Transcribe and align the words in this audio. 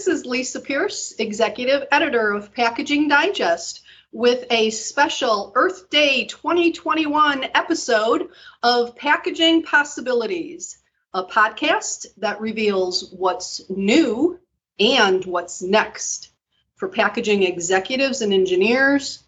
This 0.00 0.20
is 0.20 0.24
Lisa 0.24 0.60
Pierce, 0.60 1.12
Executive 1.18 1.86
Editor 1.92 2.32
of 2.32 2.54
Packaging 2.54 3.08
Digest, 3.08 3.82
with 4.10 4.46
a 4.48 4.70
special 4.70 5.52
Earth 5.54 5.90
Day 5.90 6.24
2021 6.24 7.44
episode 7.54 8.30
of 8.62 8.96
Packaging 8.96 9.62
Possibilities, 9.62 10.78
a 11.12 11.24
podcast 11.24 12.06
that 12.16 12.40
reveals 12.40 13.12
what's 13.12 13.60
new 13.68 14.40
and 14.78 15.22
what's 15.26 15.60
next 15.60 16.30
for 16.76 16.88
packaging 16.88 17.42
executives 17.42 18.22
and 18.22 18.32
engineers, 18.32 19.22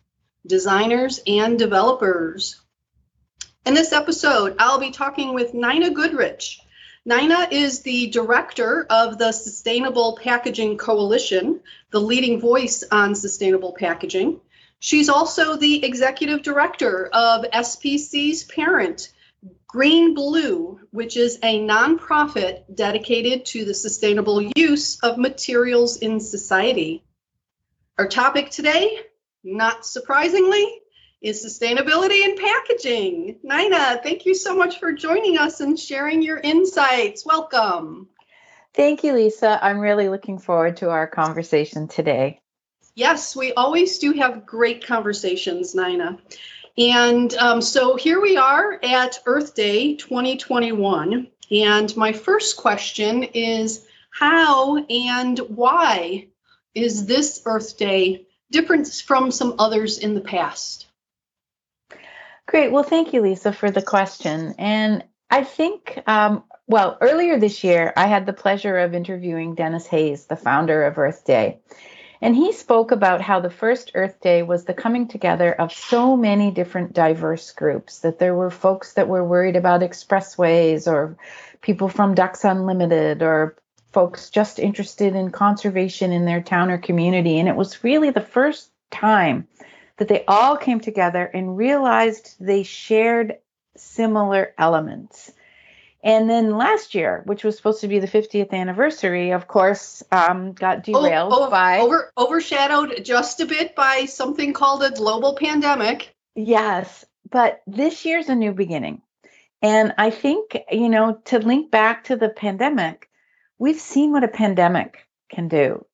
designers, 0.46 1.20
and 1.26 1.58
developers. 1.58 2.58
In 3.66 3.74
this 3.74 3.92
episode, 3.92 4.56
I'll 4.58 4.80
be 4.80 4.90
talking 4.90 5.34
with 5.34 5.52
Nina 5.52 5.90
Goodrich. 5.90 6.61
Nina 7.04 7.48
is 7.50 7.80
the 7.80 8.06
director 8.10 8.86
of 8.88 9.18
the 9.18 9.32
Sustainable 9.32 10.16
Packaging 10.22 10.78
Coalition, 10.78 11.60
the 11.90 12.00
leading 12.00 12.40
voice 12.40 12.84
on 12.92 13.16
sustainable 13.16 13.72
packaging. 13.72 14.40
She's 14.78 15.08
also 15.08 15.56
the 15.56 15.84
executive 15.84 16.42
director 16.42 17.08
of 17.12 17.44
SPC's 17.46 18.44
parent, 18.44 19.12
GreenBlue, 19.74 20.78
which 20.92 21.16
is 21.16 21.38
a 21.42 21.58
nonprofit 21.58 22.62
dedicated 22.72 23.46
to 23.46 23.64
the 23.64 23.74
sustainable 23.74 24.40
use 24.54 25.00
of 25.00 25.18
materials 25.18 25.96
in 25.96 26.20
society. 26.20 27.02
Our 27.98 28.06
topic 28.06 28.50
today, 28.50 29.00
not 29.42 29.84
surprisingly, 29.84 30.81
is 31.22 31.44
sustainability 31.44 32.24
in 32.24 32.36
packaging. 32.36 33.36
Nina, 33.42 34.00
thank 34.02 34.26
you 34.26 34.34
so 34.34 34.56
much 34.56 34.80
for 34.80 34.92
joining 34.92 35.38
us 35.38 35.60
and 35.60 35.78
sharing 35.78 36.20
your 36.20 36.38
insights. 36.38 37.24
Welcome. 37.24 38.08
Thank 38.74 39.04
you, 39.04 39.12
Lisa. 39.12 39.58
I'm 39.62 39.78
really 39.78 40.08
looking 40.08 40.38
forward 40.38 40.78
to 40.78 40.90
our 40.90 41.06
conversation 41.06 41.88
today. 41.88 42.40
Yes, 42.94 43.36
we 43.36 43.52
always 43.52 43.98
do 43.98 44.12
have 44.12 44.44
great 44.44 44.86
conversations, 44.86 45.74
Nina. 45.74 46.18
And 46.76 47.32
um, 47.34 47.62
so 47.62 47.96
here 47.96 48.20
we 48.20 48.36
are 48.36 48.78
at 48.82 49.20
Earth 49.26 49.54
Day 49.54 49.94
2021. 49.96 51.28
And 51.50 51.96
my 51.96 52.12
first 52.12 52.56
question 52.56 53.22
is 53.22 53.86
how 54.10 54.78
and 54.78 55.38
why 55.38 56.28
is 56.74 57.06
this 57.06 57.42
Earth 57.44 57.76
Day 57.76 58.26
different 58.50 58.88
from 59.06 59.30
some 59.30 59.56
others 59.58 59.98
in 59.98 60.14
the 60.14 60.20
past? 60.20 60.86
Great. 62.52 62.70
Well, 62.70 62.82
thank 62.82 63.14
you, 63.14 63.22
Lisa, 63.22 63.50
for 63.50 63.70
the 63.70 63.80
question. 63.80 64.54
And 64.58 65.04
I 65.30 65.42
think, 65.42 66.02
um, 66.06 66.44
well, 66.66 66.98
earlier 67.00 67.38
this 67.38 67.64
year, 67.64 67.94
I 67.96 68.06
had 68.06 68.26
the 68.26 68.34
pleasure 68.34 68.76
of 68.76 68.92
interviewing 68.92 69.54
Denis 69.54 69.86
Hayes, 69.86 70.26
the 70.26 70.36
founder 70.36 70.84
of 70.84 70.98
Earth 70.98 71.24
Day. 71.24 71.60
And 72.20 72.36
he 72.36 72.52
spoke 72.52 72.90
about 72.90 73.22
how 73.22 73.40
the 73.40 73.48
first 73.48 73.92
Earth 73.94 74.20
Day 74.20 74.42
was 74.42 74.66
the 74.66 74.74
coming 74.74 75.08
together 75.08 75.50
of 75.50 75.72
so 75.72 76.14
many 76.14 76.50
different 76.50 76.92
diverse 76.92 77.50
groups, 77.52 78.00
that 78.00 78.18
there 78.18 78.34
were 78.34 78.50
folks 78.50 78.92
that 78.92 79.08
were 79.08 79.24
worried 79.24 79.56
about 79.56 79.80
expressways, 79.80 80.86
or 80.86 81.16
people 81.62 81.88
from 81.88 82.14
Ducks 82.14 82.44
Unlimited, 82.44 83.22
or 83.22 83.56
folks 83.92 84.28
just 84.28 84.58
interested 84.58 85.16
in 85.16 85.30
conservation 85.30 86.12
in 86.12 86.26
their 86.26 86.42
town 86.42 86.70
or 86.70 86.76
community. 86.76 87.38
And 87.38 87.48
it 87.48 87.56
was 87.56 87.82
really 87.82 88.10
the 88.10 88.20
first 88.20 88.70
time 88.90 89.48
that 89.98 90.08
they 90.08 90.24
all 90.26 90.56
came 90.56 90.80
together 90.80 91.24
and 91.24 91.56
realized 91.56 92.36
they 92.40 92.62
shared 92.62 93.38
similar 93.76 94.54
elements. 94.58 95.32
And 96.04 96.28
then 96.28 96.56
last 96.56 96.94
year, 96.94 97.22
which 97.26 97.44
was 97.44 97.56
supposed 97.56 97.82
to 97.82 97.88
be 97.88 98.00
the 98.00 98.08
50th 98.08 98.52
anniversary, 98.52 99.30
of 99.30 99.46
course, 99.46 100.02
um, 100.10 100.52
got 100.52 100.82
derailed 100.82 101.32
over, 101.32 101.50
by 101.50 101.78
over, 101.78 102.12
overshadowed 102.18 103.04
just 103.04 103.40
a 103.40 103.46
bit 103.46 103.76
by 103.76 104.06
something 104.06 104.52
called 104.52 104.82
a 104.82 104.90
global 104.90 105.36
pandemic. 105.36 106.12
Yes, 106.34 107.04
but 107.30 107.62
this 107.68 108.04
year's 108.04 108.28
a 108.28 108.34
new 108.34 108.52
beginning. 108.52 109.02
And 109.60 109.94
I 109.96 110.10
think, 110.10 110.58
you 110.72 110.88
know, 110.88 111.20
to 111.26 111.38
link 111.38 111.70
back 111.70 112.04
to 112.04 112.16
the 112.16 112.28
pandemic, 112.28 113.08
we've 113.58 113.80
seen 113.80 114.10
what 114.10 114.24
a 114.24 114.28
pandemic 114.28 115.06
can 115.30 115.46
do. 115.46 115.86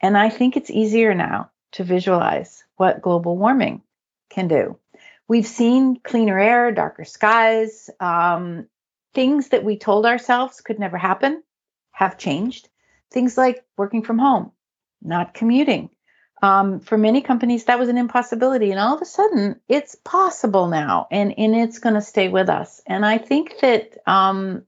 And 0.00 0.16
I 0.16 0.28
think 0.28 0.56
it's 0.56 0.70
easier 0.70 1.12
now 1.12 1.50
to 1.72 1.84
visualize 1.84 2.64
what 2.76 3.02
global 3.02 3.36
warming 3.36 3.82
can 4.30 4.48
do. 4.48 4.78
We've 5.28 5.46
seen 5.46 6.00
cleaner 6.02 6.38
air, 6.38 6.72
darker 6.72 7.04
skies, 7.04 7.90
um, 8.00 8.66
things 9.14 9.48
that 9.48 9.64
we 9.64 9.78
told 9.78 10.06
ourselves 10.06 10.60
could 10.60 10.78
never 10.78 10.96
happen 10.98 11.42
have 11.90 12.18
changed. 12.18 12.68
Things 13.10 13.36
like 13.36 13.64
working 13.76 14.02
from 14.02 14.18
home, 14.18 14.52
not 15.02 15.34
commuting. 15.34 15.90
Um, 16.42 16.80
for 16.80 16.98
many 16.98 17.22
companies, 17.22 17.64
that 17.64 17.78
was 17.78 17.88
an 17.88 17.96
impossibility. 17.96 18.70
And 18.70 18.78
all 18.78 18.94
of 18.94 19.02
a 19.02 19.06
sudden, 19.06 19.60
it's 19.68 19.94
possible 19.94 20.68
now 20.68 21.08
and, 21.10 21.34
and 21.38 21.56
it's 21.56 21.78
going 21.78 21.94
to 21.94 22.02
stay 22.02 22.28
with 22.28 22.48
us. 22.50 22.82
And 22.86 23.06
I 23.06 23.18
think 23.18 23.54
that 23.62 23.96
um, 24.06 24.64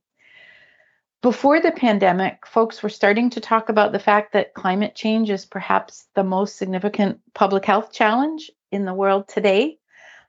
before 1.21 1.61
the 1.61 1.73
pandemic, 1.73 2.47
folks 2.47 2.83
were 2.83 2.89
starting 2.89 3.31
to 3.31 3.41
talk 3.41 3.69
about 3.69 3.93
the 3.93 3.99
fact 3.99 4.33
that 4.33 4.55
climate 4.55 4.95
change 4.95 5.31
is 5.31 5.45
perhaps 5.45 6.07
the 6.15 6.23
most 6.23 6.57
significant 6.57 7.21
public 7.35 7.65
health 7.65 7.93
challenge 7.93 8.51
in 8.71 8.85
the 8.85 8.95
world 8.95 9.27
today. 9.29 9.79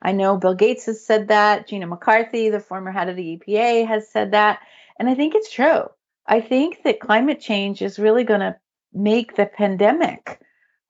I 0.02 0.14
know 0.14 0.38
Bill 0.38 0.56
Gates 0.56 0.86
has 0.86 1.06
said 1.06 1.28
that, 1.28 1.68
Gina 1.68 1.86
McCarthy, 1.86 2.50
the 2.50 2.60
former 2.60 2.92
head 2.92 3.10
of 3.10 3.16
the 3.16 3.38
EPA, 3.38 3.88
has 3.88 4.10
said 4.10 4.32
that. 4.32 4.60
And 4.98 5.08
I 5.08 5.14
think 5.14 5.36
it's 5.36 5.52
true. 5.52 5.84
I 6.26 6.42
think 6.42 6.84
that 6.84 7.00
climate 7.00 7.40
change 7.40 7.82
is 7.82 8.00
really 8.00 8.24
going 8.24 8.40
to 8.40 8.56
make 8.94 9.36
the 9.36 9.46
pandemic 9.46 10.40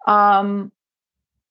um, 0.07 0.71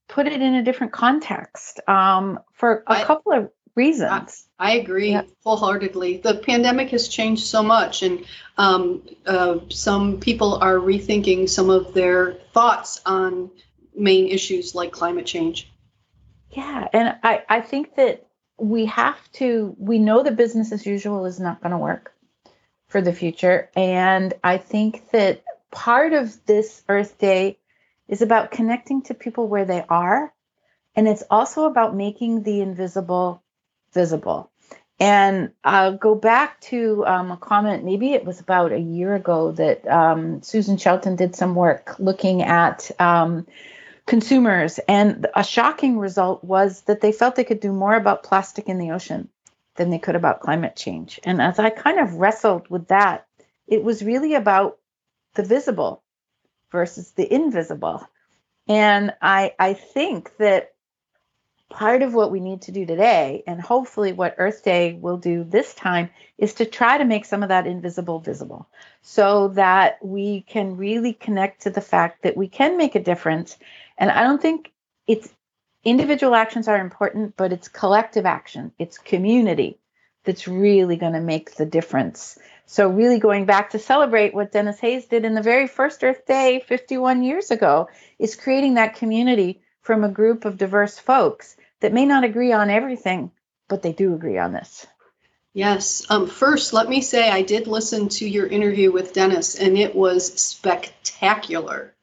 put 0.08 0.26
it 0.26 0.41
in 0.41 0.54
a 0.54 0.62
different 0.62 0.92
context 0.92 1.81
um, 1.87 2.41
for 2.53 2.82
a 2.87 2.92
I, 2.92 3.04
couple 3.04 3.32
of 3.32 3.50
reasons. 3.75 4.47
I, 4.59 4.73
I 4.73 4.77
agree 4.77 5.12
yeah. 5.12 5.23
wholeheartedly. 5.45 6.19
The 6.19 6.34
pandemic 6.34 6.91
has 6.91 7.09
changed 7.09 7.47
so 7.47 7.62
much, 7.62 8.03
and 8.03 8.25
um, 8.56 9.03
uh, 9.27 9.59
some 9.71 10.21
people 10.21 10.55
are 10.55 10.77
rethinking 10.77 11.49
some 11.49 11.71
of 11.71 11.95
their 11.95 12.34
thoughts 12.53 13.01
on 13.06 13.51
main 13.95 14.29
issues 14.29 14.75
like 14.75 14.93
climate 14.93 15.27
change. 15.27 15.71
Yeah, 16.51 16.89
and 16.93 17.17
I, 17.23 17.43
I 17.49 17.61
think 17.61 17.97
that 17.97 18.27
we 18.59 18.87
have 18.87 19.19
to, 19.33 19.75
we 19.79 19.99
know 19.99 20.23
that 20.23 20.37
business 20.37 20.73
as 20.73 20.87
usual 20.87 21.27
is 21.27 21.39
not 21.39 21.61
going 21.61 21.73
to 21.73 21.79
work 21.79 22.12
for 22.89 23.00
the 23.00 23.12
future. 23.12 23.71
And 23.77 24.35
I 24.43 24.56
think 24.59 25.11
that 25.11 25.43
part 25.71 26.12
of 26.12 26.45
this 26.47 26.83
Earth 26.89 27.19
Day 27.19 27.59
is 28.09 28.23
about 28.23 28.50
connecting 28.50 29.03
to 29.03 29.15
people 29.15 29.47
where 29.47 29.67
they 29.67 29.85
are. 29.89 30.33
And 30.97 31.06
it's 31.06 31.23
also 31.31 31.65
about 31.65 31.95
making 31.95 32.43
the 32.43 32.61
invisible 32.61 33.43
visible. 33.93 34.50
And 35.00 35.53
I'll 35.62 35.97
go 35.97 36.16
back 36.16 36.60
to 36.62 37.04
um, 37.06 37.31
a 37.31 37.37
comment, 37.37 37.84
maybe 37.84 38.15
it 38.15 38.25
was 38.25 38.41
about 38.41 38.72
a 38.72 38.81
year 38.81 39.15
ago, 39.15 39.53
that 39.53 39.87
um, 39.87 40.43
Suzanne 40.43 40.76
Shelton 40.76 41.15
did 41.15 41.37
some 41.37 41.54
work 41.54 41.94
looking 42.00 42.43
at 42.43 42.91
um, 43.00 43.47
consumers. 44.06 44.81
And 44.88 45.28
a 45.37 45.44
shocking 45.44 45.99
result 45.99 46.43
was 46.43 46.81
that 46.82 47.00
they 47.00 47.12
felt 47.12 47.37
they 47.37 47.44
could 47.44 47.60
do 47.60 47.72
more 47.72 47.94
about 47.94 48.25
plastic 48.25 48.69
in 48.69 48.78
the 48.78 48.91
ocean 48.91 49.28
than 49.76 49.91
they 49.91 49.99
could 49.99 50.16
about 50.16 50.41
climate 50.41 50.75
change. 50.75 51.20
And 51.22 51.41
as 51.41 51.60
I 51.60 51.70
kind 51.70 52.00
of 52.00 52.15
wrestled 52.15 52.69
with 52.69 52.88
that, 52.88 53.26
it 53.69 53.84
was 53.84 54.03
really 54.03 54.34
about 54.34 54.78
the 55.34 55.44
visible 55.44 56.03
versus 56.72 57.12
the 57.12 57.32
invisible. 57.32 58.05
And 58.66 59.15
I, 59.22 59.55
I 59.59 59.75
think 59.75 60.37
that 60.38 60.75
part 61.69 62.03
of 62.03 62.15
what 62.15 62.31
we 62.31 62.41
need 62.41 62.62
to 62.62 62.73
do 62.73 62.87
today, 62.87 63.43
and 63.47 63.61
hopefully 63.61 64.12
what 64.12 64.35
Earth 64.38 64.65
Day 64.65 64.94
will 64.94 65.19
do 65.19 65.44
this 65.44 65.75
time, 65.75 66.11
is 66.38 66.55
to 66.55 66.65
try 66.65 66.99
to 66.99 67.05
make 67.05 67.25
some 67.25 67.43
of 67.43 67.50
that 67.50 67.67
invisible 67.67 68.20
visible 68.20 68.69
so 69.03 69.49
that 69.49 69.99
we 70.03 70.43
can 70.43 70.76
really 70.76 71.12
connect 71.12 71.62
to 71.62 71.70
the 71.70 71.81
fact 71.81 72.23
that 72.23 72.37
we 72.37 72.49
can 72.49 72.76
make 72.76 72.94
a 72.94 73.03
difference. 73.03 73.59
And 73.99 74.11
I 74.11 74.23
don't 74.23 74.41
think 74.41 74.73
it's 75.06 75.29
individual 75.85 76.35
actions 76.35 76.69
are 76.69 76.81
important, 76.81 77.37
but 77.37 77.53
it's 77.53 77.69
collective 77.69 78.26
action, 78.26 78.73
it's 78.79 78.99
community 78.99 79.79
that's 80.25 80.49
really 80.49 80.97
going 80.97 81.14
to 81.14 81.21
make 81.21 81.55
the 81.55 81.67
difference. 81.67 82.38
So, 82.67 82.88
really 82.88 83.19
going 83.19 83.47
back 83.47 83.71
to 83.71 83.79
celebrate 83.79 84.35
what 84.35 84.53
Denis 84.53 84.79
Hayes 84.81 85.06
did 85.06 85.25
in 85.25 85.35
the 85.35 85.43
very 85.43 85.67
first 85.67 86.05
Earth 86.05 86.26
Day 86.26 86.62
51 86.67 87.23
years 87.23 87.50
ago 87.50 87.88
is 88.19 88.37
creating 88.37 88.75
that 88.75 88.97
community 88.97 89.62
from 89.88 90.05
a 90.05 90.08
group 90.11 90.44
of 90.44 90.58
diverse 90.58 90.99
folks 90.99 91.56
that 91.81 91.94
may 91.94 92.05
not 92.05 92.23
agree 92.23 92.52
on 92.52 92.69
everything, 92.69 93.31
but 93.69 93.81
they 93.81 93.90
do 93.90 94.12
agree 94.12 94.37
on 94.37 94.52
this. 94.52 94.87
Yes. 95.55 96.05
Um, 96.11 96.26
first, 96.26 96.75
let 96.75 96.90
me 96.90 97.00
say 97.00 97.31
I 97.31 97.40
did 97.40 97.67
listen 97.67 98.11
to 98.11 98.29
your 98.29 98.46
interview 98.46 98.93
with 98.93 99.14
Denis, 99.14 99.55
and 99.55 99.79
it 99.79 99.94
was 99.94 100.38
spectacular. 100.38 101.94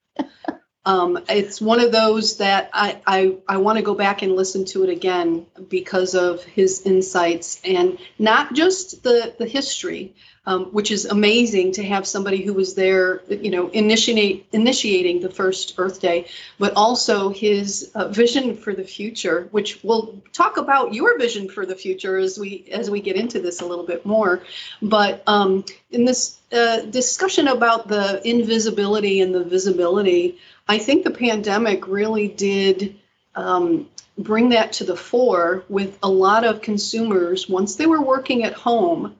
Um, 0.85 1.19
it's 1.27 1.59
one 1.59 1.79
of 1.79 1.91
those 1.91 2.37
that 2.37 2.69
I, 2.71 3.01
I, 3.07 3.35
I 3.47 3.57
want 3.57 3.77
to 3.77 3.83
go 3.83 3.95
back 3.95 4.21
and 4.21 4.35
listen 4.35 4.65
to 4.65 4.83
it 4.83 4.89
again 4.89 5.47
because 5.67 6.13
of 6.13 6.43
his 6.43 6.83
insights 6.85 7.59
and 7.65 7.97
not 8.19 8.53
just 8.53 9.01
the, 9.01 9.33
the 9.37 9.47
history, 9.47 10.13
um, 10.45 10.65
which 10.65 10.91
is 10.91 11.05
amazing 11.05 11.71
to 11.73 11.83
have 11.83 12.05
somebody 12.05 12.43
who 12.43 12.53
was 12.53 12.75
there, 12.75 13.23
you 13.29 13.49
know, 13.49 13.69
initiate, 13.69 14.45
initiating 14.51 15.21
the 15.21 15.29
first 15.29 15.73
Earth 15.77 15.99
Day, 15.99 16.27
but 16.59 16.73
also 16.75 17.29
his 17.29 17.91
uh, 17.95 18.09
vision 18.09 18.55
for 18.55 18.73
the 18.73 18.83
future, 18.83 19.47
which 19.49 19.83
we'll 19.83 20.21
talk 20.33 20.57
about 20.57 20.93
your 20.93 21.17
vision 21.17 21.49
for 21.49 21.65
the 21.65 21.75
future 21.75 22.17
as 22.17 22.37
we 22.37 22.65
as 22.71 22.91
we 22.91 23.01
get 23.01 23.15
into 23.15 23.39
this 23.39 23.61
a 23.61 23.65
little 23.65 23.87
bit 23.87 24.05
more. 24.05 24.43
But 24.83 25.23
um, 25.25 25.65
in 25.89 26.05
this 26.05 26.37
uh, 26.51 26.81
discussion 26.81 27.47
about 27.47 27.87
the 27.87 28.21
invisibility 28.27 29.21
and 29.21 29.33
the 29.33 29.43
visibility, 29.43 30.37
I 30.67 30.77
think 30.79 31.03
the 31.03 31.11
pandemic 31.11 31.87
really 31.87 32.27
did. 32.27 32.99
Um, 33.35 33.89
bring 34.17 34.49
that 34.49 34.71
to 34.73 34.85
the 34.85 34.95
fore 34.95 35.65
with 35.67 35.99
a 36.01 36.09
lot 36.09 36.45
of 36.45 36.61
consumers 36.61 37.49
once 37.49 37.75
they 37.75 37.85
were 37.85 38.01
working 38.01 38.45
at 38.45 38.53
home 38.53 39.13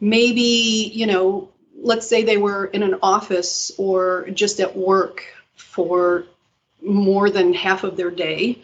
maybe, 0.00 0.90
you 0.94 1.06
know, 1.06 1.50
let's 1.76 2.06
say 2.06 2.22
they 2.22 2.38
were 2.38 2.64
in 2.66 2.82
an 2.82 2.96
office 3.02 3.70
or 3.78 4.28
just 4.30 4.60
at 4.60 4.76
work 4.76 5.24
for 5.54 6.24
more 6.82 7.30
than 7.30 7.52
half 7.52 7.84
of 7.84 7.96
their 7.96 8.10
day, 8.10 8.62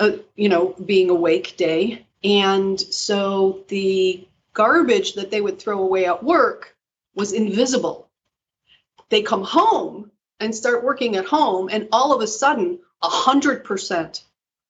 uh, 0.00 0.12
you 0.34 0.48
know, 0.48 0.74
being 0.84 1.10
awake 1.10 1.56
day. 1.56 2.06
And 2.22 2.80
so 2.80 3.64
the 3.68 4.26
garbage 4.54 5.14
that 5.14 5.30
they 5.30 5.40
would 5.40 5.58
throw 5.58 5.80
away 5.80 6.06
at 6.06 6.24
work 6.24 6.74
was 7.14 7.32
invisible. 7.32 8.08
They 9.10 9.22
come 9.22 9.44
home 9.44 10.10
and 10.40 10.54
start 10.54 10.84
working 10.84 11.16
at 11.16 11.26
home, 11.26 11.68
and 11.70 11.88
all 11.92 12.14
of 12.14 12.22
a 12.22 12.26
sudden, 12.26 12.78
100% 13.02 14.22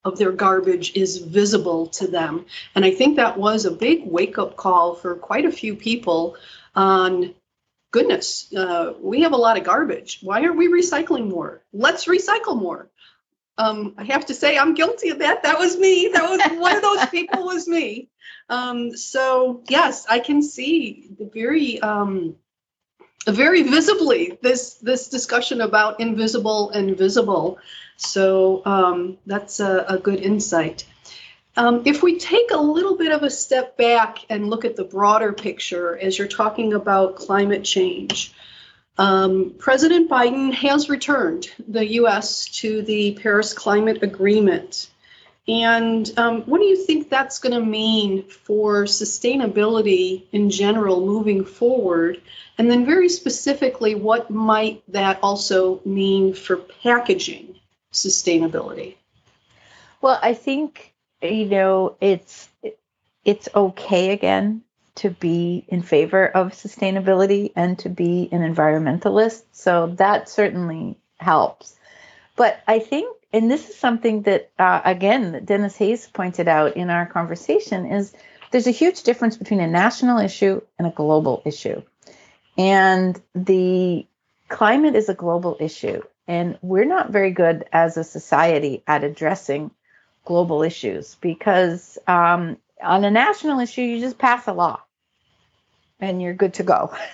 of 0.04 0.18
their 0.18 0.32
garbage 0.32 0.94
is 0.94 1.18
visible 1.18 1.86
to 1.86 2.06
them. 2.06 2.46
And 2.74 2.84
I 2.84 2.90
think 2.90 3.16
that 3.16 3.38
was 3.38 3.64
a 3.64 3.70
big 3.70 4.04
wake 4.04 4.38
up 4.38 4.56
call 4.56 4.94
for 4.94 5.14
quite 5.14 5.46
a 5.46 5.52
few 5.52 5.76
people 5.76 6.36
on 6.74 7.34
goodness, 7.94 8.52
uh, 8.52 8.92
we 9.00 9.22
have 9.22 9.32
a 9.32 9.36
lot 9.36 9.56
of 9.56 9.62
garbage. 9.62 10.18
Why 10.20 10.42
aren't 10.42 10.56
we 10.56 10.66
recycling 10.66 11.28
more? 11.30 11.62
Let's 11.72 12.06
recycle 12.06 12.60
more. 12.60 12.90
Um, 13.56 13.94
I 13.96 14.02
have 14.02 14.26
to 14.26 14.34
say, 14.34 14.58
I'm 14.58 14.74
guilty 14.74 15.10
of 15.10 15.20
that. 15.20 15.44
That 15.44 15.60
was 15.60 15.78
me. 15.78 16.10
That 16.12 16.28
was 16.28 16.58
one 16.58 16.74
of 16.74 16.82
those 16.82 17.06
people 17.06 17.44
was 17.44 17.68
me. 17.68 18.08
Um, 18.48 18.96
so 18.96 19.62
yes, 19.68 20.06
I 20.10 20.18
can 20.18 20.42
see 20.42 21.08
the 21.16 21.30
very, 21.32 21.80
um, 21.80 22.34
very 23.26 23.62
visibly 23.62 24.38
this 24.42 24.74
this 24.74 25.08
discussion 25.08 25.60
about 25.60 26.00
invisible 26.00 26.70
and 26.70 26.96
visible. 26.96 27.58
So 27.96 28.62
um, 28.64 29.18
that's 29.24 29.60
a, 29.60 29.84
a, 29.88 29.98
good 29.98 30.20
insight. 30.20 30.84
Um, 31.56 31.82
if 31.84 32.02
we 32.02 32.18
take 32.18 32.50
a 32.50 32.60
little 32.60 32.96
bit 32.96 33.12
of 33.12 33.22
a 33.22 33.30
step 33.30 33.76
back 33.76 34.18
and 34.28 34.50
look 34.50 34.64
at 34.64 34.74
the 34.74 34.82
broader 34.82 35.32
picture 35.32 35.96
as 35.96 36.18
you're 36.18 36.26
talking 36.26 36.72
about 36.72 37.14
climate 37.14 37.62
change, 37.62 38.34
um, 38.98 39.54
President 39.58 40.10
Biden 40.10 40.52
has 40.52 40.88
returned 40.88 41.48
the 41.68 41.86
U.S. 41.94 42.46
to 42.60 42.82
the 42.82 43.14
Paris 43.14 43.52
Climate 43.52 44.02
Agreement. 44.02 44.88
And 45.46 46.10
um, 46.16 46.42
what 46.42 46.58
do 46.58 46.64
you 46.64 46.84
think 46.86 47.10
that's 47.10 47.38
going 47.38 47.52
to 47.52 47.64
mean 47.64 48.22
for 48.22 48.84
sustainability 48.84 50.24
in 50.32 50.48
general 50.48 51.04
moving 51.04 51.44
forward? 51.44 52.22
And 52.56 52.70
then, 52.70 52.86
very 52.86 53.08
specifically, 53.10 53.94
what 53.94 54.30
might 54.30 54.82
that 54.92 55.18
also 55.22 55.82
mean 55.84 56.32
for 56.32 56.56
packaging 56.56 57.56
sustainability? 57.92 58.96
Well, 60.00 60.18
I 60.22 60.34
think 60.34 60.94
you 61.20 61.46
know 61.46 61.96
it's 62.00 62.48
it's 63.24 63.48
okay 63.54 64.12
again 64.12 64.62
to 64.96 65.10
be 65.10 65.64
in 65.68 65.82
favor 65.82 66.26
of 66.26 66.52
sustainability 66.52 67.52
and 67.56 67.78
to 67.80 67.88
be 67.88 68.28
an 68.30 68.40
environmentalist. 68.40 69.42
So 69.52 69.94
that 69.98 70.28
certainly 70.28 70.96
helps. 71.18 71.74
But 72.36 72.60
I 72.66 72.78
think, 72.78 73.16
and 73.34 73.50
this 73.50 73.68
is 73.68 73.76
something 73.76 74.22
that 74.22 74.52
uh, 74.60 74.80
again 74.84 75.44
Denis 75.44 75.76
Hayes 75.76 76.06
pointed 76.06 76.46
out 76.46 76.76
in 76.76 76.88
our 76.88 77.04
conversation, 77.04 77.84
is 77.84 78.14
there's 78.52 78.68
a 78.68 78.70
huge 78.70 79.02
difference 79.02 79.36
between 79.36 79.58
a 79.58 79.66
national 79.66 80.20
issue 80.20 80.60
and 80.78 80.86
a 80.86 80.90
global 80.90 81.42
issue. 81.44 81.82
And 82.56 83.20
the 83.34 84.06
climate 84.48 84.94
is 84.94 85.08
a 85.08 85.14
global 85.14 85.56
issue. 85.58 86.02
And 86.28 86.56
we're 86.62 86.84
not 86.84 87.10
very 87.10 87.32
good 87.32 87.64
as 87.72 87.96
a 87.96 88.04
society 88.04 88.84
at 88.86 89.02
addressing 89.02 89.72
global 90.24 90.62
issues 90.62 91.16
because 91.16 91.98
um, 92.06 92.56
on 92.80 93.04
a 93.04 93.10
national 93.10 93.58
issue, 93.58 93.82
you 93.82 93.98
just 93.98 94.16
pass 94.16 94.46
a 94.46 94.52
law 94.52 94.80
and 95.98 96.22
you're 96.22 96.34
good 96.34 96.54
to 96.54 96.62
go. 96.62 96.94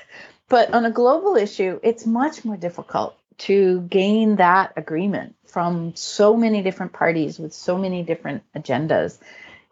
But 0.51 0.75
on 0.75 0.85
a 0.85 0.91
global 0.91 1.37
issue, 1.37 1.79
it's 1.81 2.05
much 2.05 2.45
more 2.45 2.57
difficult 2.57 3.17
to 3.41 3.81
gain 3.83 4.37
that 4.37 4.75
agreement 4.77 5.35
from 5.47 5.95
so 5.97 6.37
many 6.37 6.63
different 6.63 6.93
parties 6.93 7.39
with 7.39 7.53
so 7.53 7.79
many 7.79 8.03
different 8.03 8.43
agendas. 8.55 9.19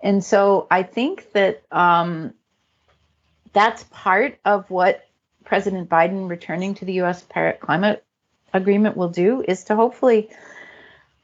And 0.02 0.24
so 0.24 0.66
I 0.70 0.82
think 0.82 1.32
that 1.32 1.62
um, 1.70 2.32
that's 3.52 3.84
part 3.90 4.38
of 4.44 4.70
what 4.70 5.06
President 5.44 5.88
Biden 5.88 6.28
returning 6.28 6.74
to 6.76 6.84
the 6.84 6.94
U.S. 6.94 7.22
Paris 7.28 7.58
climate 7.60 8.04
agreement 8.52 8.96
will 8.96 9.08
do 9.08 9.44
is 9.46 9.64
to 9.64 9.76
hopefully 9.76 10.30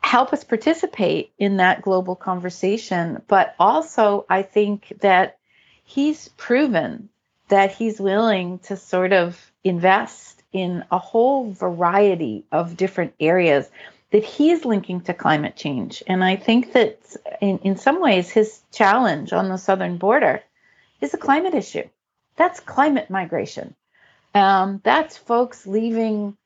help 0.00 0.32
us 0.32 0.44
participate 0.44 1.32
in 1.38 1.58
that 1.58 1.82
global 1.82 2.14
conversation. 2.14 3.22
But 3.26 3.54
also, 3.58 4.26
I 4.28 4.42
think 4.42 4.92
that 5.00 5.38
he's 5.84 6.28
proven 6.28 7.08
that 7.48 7.72
he's 7.72 8.00
willing 8.00 8.58
to 8.60 8.76
sort 8.76 9.12
of 9.12 9.38
invest 9.62 10.33
in 10.54 10.84
a 10.90 10.98
whole 10.98 11.50
variety 11.50 12.44
of 12.50 12.76
different 12.76 13.12
areas 13.18 13.68
that 14.12 14.24
he's 14.24 14.64
linking 14.64 15.00
to 15.02 15.12
climate 15.12 15.56
change. 15.56 16.02
And 16.06 16.22
I 16.22 16.36
think 16.36 16.72
that 16.72 17.00
in, 17.40 17.58
in 17.58 17.76
some 17.76 18.00
ways, 18.00 18.30
his 18.30 18.60
challenge 18.72 19.32
on 19.32 19.48
the 19.48 19.58
southern 19.58 19.98
border 19.98 20.42
is 21.00 21.12
a 21.12 21.18
climate 21.18 21.54
issue. 21.54 21.82
That's 22.36 22.60
climate 22.60 23.10
migration. 23.10 23.74
Um, 24.32 24.80
that's 24.84 25.16
folks 25.16 25.66
leaving 25.66 26.36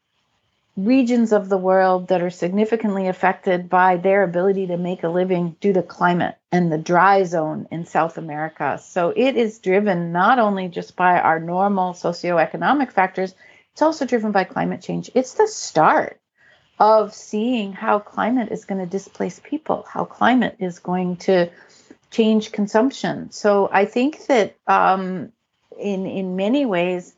regions 0.79 1.33
of 1.33 1.49
the 1.49 1.59
world 1.59 2.09
that 2.09 2.23
are 2.23 2.31
significantly 2.31 3.09
affected 3.09 3.69
by 3.69 3.97
their 3.97 4.23
ability 4.23 4.69
to 4.69 4.77
make 4.77 5.03
a 5.03 5.09
living 5.09 5.57
due 5.61 5.73
to 5.73 5.83
climate 5.83 6.37
and 6.53 6.71
the 6.71 6.79
dry 6.79 7.25
zone 7.25 7.67
in 7.71 7.85
South 7.85 8.17
America. 8.17 8.81
So 8.83 9.13
it 9.15 9.37
is 9.37 9.59
driven 9.59 10.13
not 10.13 10.39
only 10.39 10.69
just 10.69 10.97
by 10.97 11.19
our 11.19 11.41
normal 11.41 11.95
socioeconomic 11.95 12.93
factors, 12.93 13.35
it's 13.79 13.83
also 13.85 14.07
driven 14.07 14.33
by 14.33 14.43
climate 14.43 14.83
change. 14.83 15.09
It's 15.15 15.35
the 15.35 15.47
start 15.47 16.21
of 16.81 17.15
seeing 17.15 17.73
how 17.73 18.01
climate 18.01 18.51
is 18.51 18.65
going 18.65 18.81
to 18.81 18.91
displace 18.91 19.39
people, 19.39 19.87
how 19.89 20.05
climate 20.05 20.57
is 20.59 20.81
going 20.81 21.19
to 21.19 21.49
change 22.11 22.51
consumption. 22.51 23.31
So 23.31 23.69
I 23.73 23.85
think 23.85 24.27
that 24.27 24.57
um, 24.67 25.31
in 25.79 26.07
in 26.07 26.35
many 26.35 26.67
ways 26.67 27.15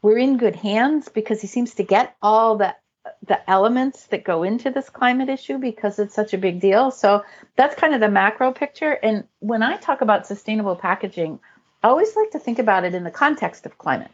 we're 0.00 0.16
in 0.16 0.38
good 0.38 0.56
hands 0.56 1.10
because 1.10 1.42
he 1.42 1.46
seems 1.46 1.74
to 1.74 1.82
get 1.82 2.16
all 2.22 2.56
the 2.56 2.74
the 3.26 3.38
elements 3.50 4.06
that 4.06 4.24
go 4.24 4.42
into 4.42 4.70
this 4.70 4.88
climate 4.88 5.28
issue 5.28 5.58
because 5.58 5.98
it's 5.98 6.14
such 6.14 6.32
a 6.32 6.38
big 6.38 6.62
deal. 6.62 6.90
So 6.90 7.24
that's 7.56 7.74
kind 7.74 7.92
of 7.92 8.00
the 8.00 8.08
macro 8.08 8.52
picture. 8.52 8.92
And 8.92 9.24
when 9.40 9.62
I 9.62 9.76
talk 9.76 10.00
about 10.00 10.26
sustainable 10.26 10.76
packaging, 10.76 11.40
I 11.82 11.88
always 11.88 12.16
like 12.16 12.30
to 12.30 12.38
think 12.38 12.58
about 12.58 12.84
it 12.84 12.94
in 12.94 13.04
the 13.04 13.10
context 13.10 13.66
of 13.66 13.76
climate. 13.76 14.12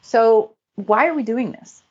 So 0.00 0.54
why 0.86 1.08
are 1.08 1.14
we 1.14 1.24
doing 1.24 1.50
this? 1.52 1.82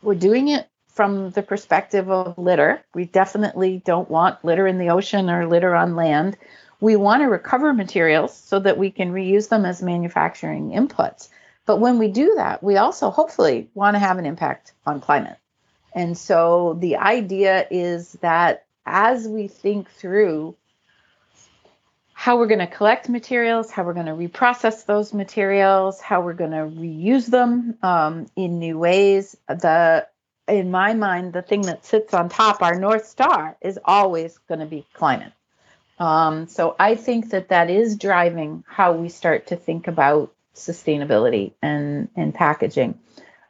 We're 0.00 0.14
doing 0.14 0.48
it 0.48 0.66
from 0.88 1.30
the 1.30 1.42
perspective 1.42 2.10
of 2.10 2.38
litter. 2.38 2.82
We 2.94 3.04
definitely 3.04 3.82
don't 3.84 4.10
want 4.10 4.44
litter 4.44 4.66
in 4.66 4.78
the 4.78 4.90
ocean 4.90 5.28
or 5.28 5.46
litter 5.46 5.74
on 5.74 5.96
land. 5.96 6.38
We 6.80 6.96
want 6.96 7.20
to 7.22 7.26
recover 7.26 7.74
materials 7.74 8.34
so 8.34 8.58
that 8.60 8.78
we 8.78 8.90
can 8.90 9.12
reuse 9.12 9.50
them 9.50 9.66
as 9.66 9.82
manufacturing 9.82 10.70
inputs. 10.70 11.28
But 11.66 11.76
when 11.76 11.98
we 11.98 12.08
do 12.08 12.34
that, 12.36 12.62
we 12.62 12.78
also 12.78 13.10
hopefully 13.10 13.68
want 13.74 13.96
to 13.96 13.98
have 13.98 14.16
an 14.16 14.24
impact 14.26 14.72
on 14.86 15.00
climate. 15.00 15.36
And 15.94 16.16
so 16.16 16.78
the 16.80 16.96
idea 16.96 17.66
is 17.70 18.12
that 18.22 18.64
as 18.86 19.28
we 19.28 19.46
think 19.46 19.90
through 19.90 20.56
how 22.20 22.36
we're 22.36 22.46
going 22.46 22.58
to 22.58 22.66
collect 22.66 23.08
materials, 23.08 23.70
how 23.70 23.82
we're 23.82 23.94
going 23.94 24.04
to 24.04 24.12
reprocess 24.12 24.84
those 24.84 25.14
materials, 25.14 26.02
how 26.02 26.20
we're 26.20 26.34
going 26.34 26.50
to 26.50 26.58
reuse 26.58 27.24
them 27.24 27.78
um, 27.82 28.26
in 28.36 28.58
new 28.58 28.78
ways, 28.78 29.38
the 29.48 30.06
in 30.46 30.70
my 30.70 30.92
mind, 30.92 31.32
the 31.32 31.40
thing 31.40 31.62
that 31.62 31.86
sits 31.86 32.12
on 32.12 32.28
top, 32.28 32.60
our 32.60 32.78
North 32.78 33.06
Star, 33.06 33.56
is 33.62 33.78
always 33.86 34.36
going 34.48 34.60
to 34.60 34.66
be 34.66 34.84
climate. 34.92 35.32
Um, 35.98 36.46
so 36.46 36.76
I 36.78 36.94
think 36.94 37.30
that 37.30 37.48
that 37.48 37.70
is 37.70 37.96
driving 37.96 38.64
how 38.68 38.92
we 38.92 39.08
start 39.08 39.46
to 39.46 39.56
think 39.56 39.88
about 39.88 40.30
sustainability 40.54 41.52
and, 41.62 42.10
and 42.16 42.34
packaging. 42.34 42.98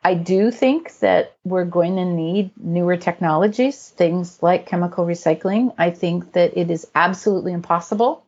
I 0.05 0.15
do 0.15 0.53
think 0.53 0.97
that 1.01 1.35
we're 1.43 1.65
going 1.65 1.97
to 1.97 2.05
need 2.05 2.53
newer 2.57 2.97
technologies, 2.97 3.89
things 3.89 4.41
like 4.41 4.67
chemical 4.67 5.07
recycling. 5.07 5.75
I 5.77 5.91
think 5.91 6.35
that 6.35 6.57
it 6.57 6.71
is 6.71 6.87
absolutely 6.95 7.53
impossible 7.53 8.25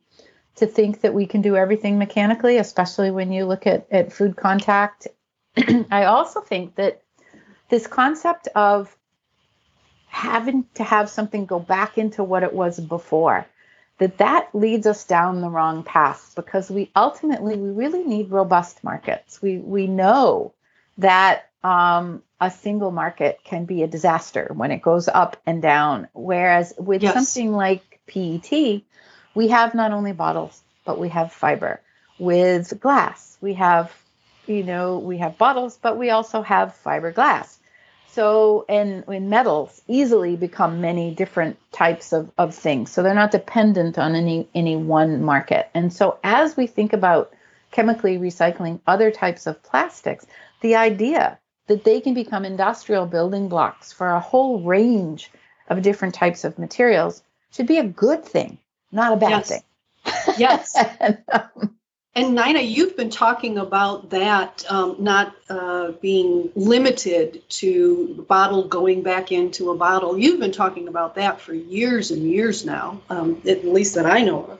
to 0.55 0.67
think 0.67 1.01
that 1.01 1.13
we 1.13 1.25
can 1.25 1.41
do 1.41 1.55
everything 1.55 1.97
mechanically, 1.97 2.57
especially 2.57 3.11
when 3.11 3.31
you 3.31 3.45
look 3.45 3.65
at, 3.65 3.87
at 3.91 4.13
food 4.13 4.35
contact. 4.35 5.07
I 5.91 6.05
also 6.05 6.41
think 6.41 6.75
that 6.75 7.01
this 7.69 7.87
concept 7.87 8.47
of 8.55 8.95
having 10.07 10.65
to 10.75 10.83
have 10.83 11.09
something 11.09 11.45
go 11.45 11.59
back 11.59 11.97
into 11.97 12.23
what 12.23 12.43
it 12.43 12.53
was 12.53 12.79
before 12.79 13.47
that 13.97 14.17
that 14.17 14.49
leads 14.53 14.85
us 14.85 15.05
down 15.05 15.41
the 15.41 15.49
wrong 15.49 15.83
path 15.83 16.33
because 16.35 16.69
we 16.69 16.91
ultimately 16.95 17.55
we 17.57 17.69
really 17.69 18.03
need 18.03 18.29
robust 18.29 18.83
markets 18.83 19.41
we 19.41 19.57
we 19.57 19.87
know 19.87 20.53
that 20.97 21.49
um, 21.63 22.21
a 22.41 22.51
single 22.51 22.91
market 22.91 23.39
can 23.43 23.65
be 23.65 23.83
a 23.83 23.87
disaster 23.87 24.51
when 24.53 24.71
it 24.71 24.81
goes 24.81 25.07
up 25.07 25.41
and 25.45 25.61
down 25.61 26.07
whereas 26.13 26.73
with 26.77 27.01
yes. 27.01 27.13
something 27.13 27.53
like 27.53 28.01
PET 28.07 28.81
we 29.35 29.47
have 29.49 29.73
not 29.73 29.91
only 29.91 30.11
bottles 30.11 30.61
but 30.85 30.99
we 30.99 31.09
have 31.09 31.31
fiber. 31.31 31.81
With 32.19 32.79
glass 32.79 33.37
we 33.41 33.53
have 33.55 33.91
you 34.47 34.63
know 34.63 34.99
we 34.99 35.17
have 35.17 35.37
bottles 35.37 35.77
but 35.81 35.97
we 35.97 36.09
also 36.09 36.41
have 36.41 36.77
fiberglass 36.83 37.57
so 38.13 38.65
and 38.69 39.07
metals 39.07 39.81
easily 39.87 40.35
become 40.35 40.81
many 40.81 41.15
different 41.15 41.57
types 41.71 42.13
of, 42.13 42.31
of 42.37 42.53
things. 42.53 42.91
So 42.91 43.01
they're 43.01 43.15
not 43.15 43.31
dependent 43.31 43.97
on 43.97 44.13
any 44.13 44.47
any 44.53 44.75
one 44.75 45.23
market. 45.23 45.69
And 45.73 45.91
so 45.91 46.19
as 46.23 46.55
we 46.55 46.67
think 46.67 46.93
about 46.93 47.33
chemically 47.71 48.19
recycling 48.19 48.79
other 48.85 49.09
types 49.09 49.47
of 49.47 49.63
plastics 49.63 50.27
the 50.61 50.75
idea 50.75 51.39
that 51.67 51.83
they 51.83 51.99
can 52.01 52.13
become 52.13 52.45
industrial 52.45 53.07
building 53.07 53.49
blocks 53.49 53.91
for 53.91 54.09
a 54.11 54.19
whole 54.19 54.61
range 54.61 55.31
of 55.69 55.81
different 55.81 56.13
types 56.13 56.43
of 56.43 56.59
materials 56.59 57.23
should 57.51 57.65
be 57.65 57.79
a 57.79 57.83
good 57.83 58.23
thing 58.23 58.59
not 58.93 59.13
a 59.13 59.17
bad 59.17 59.29
yes. 59.29 59.49
thing 59.49 60.35
yes 60.37 60.77
and, 60.99 61.17
um, 61.31 61.75
and 62.15 62.35
Nina, 62.35 62.59
you've 62.59 62.95
been 62.95 63.09
talking 63.09 63.57
about 63.57 64.11
that 64.11 64.63
um, 64.69 64.97
not 64.99 65.35
uh, 65.49 65.93
being 65.93 66.51
limited 66.55 67.41
to 67.49 68.23
bottle 68.29 68.67
going 68.67 69.01
back 69.01 69.31
into 69.31 69.71
a 69.71 69.75
bottle. 69.75 70.17
You've 70.17 70.39
been 70.39 70.51
talking 70.51 70.87
about 70.87 71.15
that 71.15 71.41
for 71.41 71.55
years 71.55 72.11
and 72.11 72.21
years 72.21 72.65
now, 72.65 73.01
um, 73.09 73.41
at 73.47 73.65
least 73.65 73.95
that 73.95 74.05
I 74.05 74.21
know 74.21 74.43
of. 74.43 74.59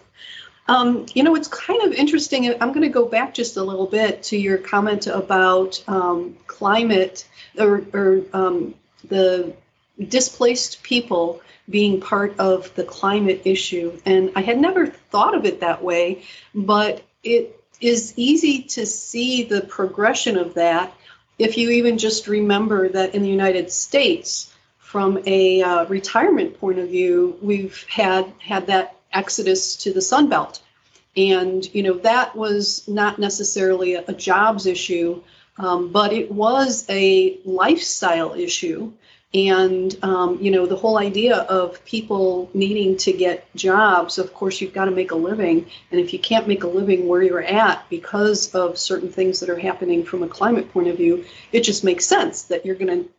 Um, 0.68 1.06
you 1.13 1.22
know, 1.22 1.36
it's 1.36 1.48
kind 1.48 1.84
of 1.84 1.94
interesting. 1.94 2.50
I'm 2.50 2.70
going 2.70 2.82
to 2.82 2.90
go 2.90 3.06
back 3.06 3.36
just 3.36 3.58
a 3.58 3.63
little 3.63 3.88
bit 3.88 4.24
to 4.24 4.38
your 4.38 4.58
comment 4.58 5.06
about 5.06 5.84
um, 5.88 6.38
climate 6.48 7.28
or, 7.60 7.84
or 7.94 8.24
um, 8.34 8.74
the 9.08 9.54
displaced 10.00 10.84
people 10.84 11.42
being 11.70 12.02
part 12.02 12.40
of 12.40 12.74
the 12.76 12.84
climate 12.84 13.44
issue. 13.46 14.00
And 14.06 14.32
I 14.36 14.42
had 14.42 14.60
never 14.60 14.88
thought 14.88 15.36
of 15.36 15.46
it 15.46 15.62
that 15.62 15.84
way, 15.84 16.24
but 16.54 17.02
it 17.24 17.60
is 17.80 18.14
easy 18.16 18.64
to 18.64 18.86
see 18.86 19.44
the 19.44 19.62
progression 19.62 20.38
of 20.38 20.56
that 20.56 20.94
if 21.40 21.58
you 21.58 21.72
even 21.72 21.98
just 21.98 22.28
remember 22.28 22.90
that 22.90 23.16
in 23.16 23.24
the 23.24 23.30
United 23.30 23.72
States, 23.72 24.54
from 24.78 25.20
a 25.26 25.62
uh, 25.62 25.86
retirement 25.86 26.60
point 26.60 26.78
of 26.78 26.90
view, 26.90 27.38
we've 27.42 27.84
had 27.90 28.32
had 28.40 28.68
that 28.68 28.96
exodus 29.12 29.78
to 29.78 29.94
the 29.94 30.02
Sun 30.02 30.30
Belt, 30.30 30.62
and 31.18 31.68
you 31.74 31.82
know 31.84 31.96
that 32.00 32.36
was 32.36 32.88
not 32.88 33.18
necessarily 33.18 33.96
a, 33.96 34.04
a 34.08 34.14
jobs 34.14 34.68
issue, 34.68 35.24
um, 35.58 35.92
but 35.92 36.14
it 36.14 36.32
was 36.32 36.86
a 36.90 37.40
lifestyle 37.44 38.34
issue 38.34 38.94
and 39.34 39.98
um, 40.04 40.38
you 40.42 40.52
know 40.52 40.66
the 40.66 40.75
whole 40.75 40.98
idea 40.98 41.38
of 41.38 41.84
people 41.86 42.50
needing 42.54 42.98
to 42.98 43.12
get 43.12 43.54
jobs 43.56 44.20
of 44.20 44.34
course 44.34 44.62
you've 44.62 44.74
got 44.74 44.86
to 44.86 44.92
make 44.92 45.12
a 45.12 45.16
living. 45.16 45.66
And 45.92 46.00
if 46.00 46.13
you 46.13 46.20
can't 46.20 46.48
make 46.48 46.63
a 46.63 46.68
living 46.68 47.08
where 47.08 47.24
you're 47.24 47.42
at 47.42 47.90
because 47.90 48.54
of 48.54 48.78
certain 48.78 49.12
things 49.12 49.40
that 49.40 49.50
are 49.50 49.60
happening 49.60 50.04
from 50.04 50.24
a 50.24 50.28
climate 50.28 50.72
point 50.72 50.88
of 50.88 50.98
view 50.98 51.25
it 51.52 51.62
just 51.62 51.84
makes 51.84 52.06
sense 52.06 52.44
that 52.44 52.66
you're 52.66 52.75
going 52.75 53.04
to 53.04 53.10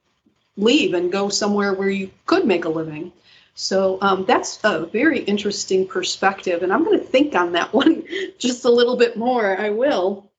leave 0.57 0.95
and 0.95 1.11
go 1.11 1.29
somewhere 1.29 1.75
where 1.75 1.91
you 1.91 2.11
could 2.27 2.47
make 2.47 2.65
a 2.65 2.69
living. 2.69 3.13
So 3.57 3.99
um, 4.01 4.25
that's 4.25 4.61
a 4.65 4.87
very 4.87 5.21
interesting 5.21 5.87
perspective 5.87 6.63
and 6.63 6.73
i'm 6.73 6.85
going 6.85 6.99
to 6.99 7.05
think 7.05 7.35
on 7.35 7.53
that 7.53 7.73
one 7.81 8.05
just 8.39 8.65
a 8.65 8.71
little 8.71 8.97
bit 8.97 9.17
more. 9.17 9.59
I 9.59 9.71
will 9.71 10.31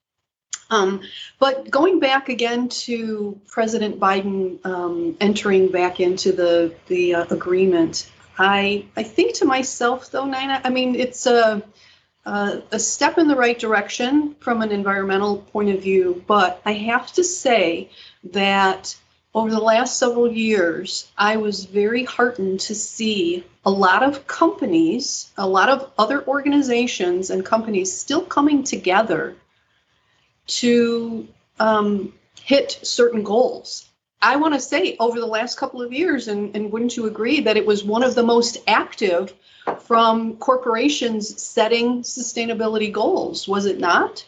um, 0.69 1.01
but 1.39 1.69
going 1.69 1.99
back 1.99 2.29
again 2.29 2.69
to 2.69 3.39
President 3.47 3.99
Biden 3.99 4.65
um, 4.65 5.15
entering 5.19 5.71
back 5.71 5.99
into 5.99 6.31
the 6.31 6.73
the 6.87 7.15
uh, 7.15 7.25
agreement, 7.29 8.09
I 8.37 8.85
I 8.97 9.03
think 9.03 9.35
to 9.35 9.45
myself 9.45 10.11
though, 10.11 10.25
Nina, 10.25 10.61
I 10.63 10.69
mean 10.69 10.95
it's 10.95 11.27
a, 11.27 11.61
a 12.25 12.61
a 12.71 12.79
step 12.79 13.17
in 13.17 13.27
the 13.27 13.35
right 13.35 13.57
direction 13.57 14.35
from 14.39 14.61
an 14.61 14.71
environmental 14.71 15.37
point 15.37 15.69
of 15.69 15.83
view, 15.83 16.23
but 16.25 16.61
I 16.65 16.73
have 16.73 17.11
to 17.13 17.23
say 17.23 17.89
that 18.31 18.95
over 19.35 19.51
the 19.51 19.59
last 19.59 19.99
several 19.99 20.31
years, 20.31 21.11
I 21.17 21.37
was 21.37 21.65
very 21.65 22.05
heartened 22.05 22.61
to 22.61 22.73
see 22.73 23.43
a 23.65 23.69
lot 23.69 24.01
of 24.01 24.25
companies, 24.25 25.29
a 25.37 25.45
lot 25.45 25.67
of 25.69 25.91
other 25.99 26.25
organizations 26.25 27.29
and 27.29 27.45
companies 27.45 27.95
still 27.95 28.21
coming 28.21 28.63
together 28.63 29.35
to 30.47 31.27
um, 31.59 32.13
hit 32.41 32.79
certain 32.83 33.23
goals. 33.23 33.89
I 34.21 34.37
want 34.37 34.53
to 34.53 34.59
say 34.59 34.95
over 34.99 35.19
the 35.19 35.25
last 35.25 35.57
couple 35.57 35.81
of 35.81 35.93
years, 35.93 36.27
and, 36.27 36.55
and 36.55 36.71
wouldn't 36.71 36.97
you 36.97 37.05
agree 37.05 37.41
that 37.41 37.57
it 37.57 37.65
was 37.65 37.83
one 37.83 38.03
of 38.03 38.15
the 38.15 38.23
most 38.23 38.57
active 38.67 39.33
from 39.81 40.37
corporations 40.37 41.41
setting 41.41 42.01
sustainability 42.01 42.91
goals, 42.91 43.47
was 43.47 43.65
it 43.65 43.79
not? 43.79 44.25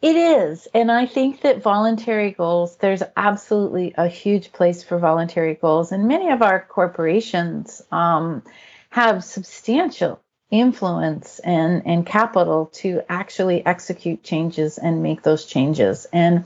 It 0.00 0.16
is. 0.16 0.66
And 0.74 0.90
I 0.90 1.06
think 1.06 1.42
that 1.42 1.62
voluntary 1.62 2.32
goals, 2.32 2.76
there's 2.76 3.04
absolutely 3.16 3.94
a 3.96 4.08
huge 4.08 4.52
place 4.52 4.82
for 4.82 4.98
voluntary 4.98 5.54
goals. 5.54 5.92
And 5.92 6.08
many 6.08 6.30
of 6.30 6.42
our 6.42 6.60
corporations 6.60 7.82
um, 7.92 8.42
have 8.90 9.22
substantial 9.22 10.20
influence 10.52 11.40
and, 11.40 11.82
and 11.86 12.06
capital 12.06 12.66
to 12.66 13.02
actually 13.08 13.64
execute 13.66 14.22
changes 14.22 14.78
and 14.78 15.02
make 15.02 15.22
those 15.22 15.46
changes. 15.46 16.06
And 16.12 16.44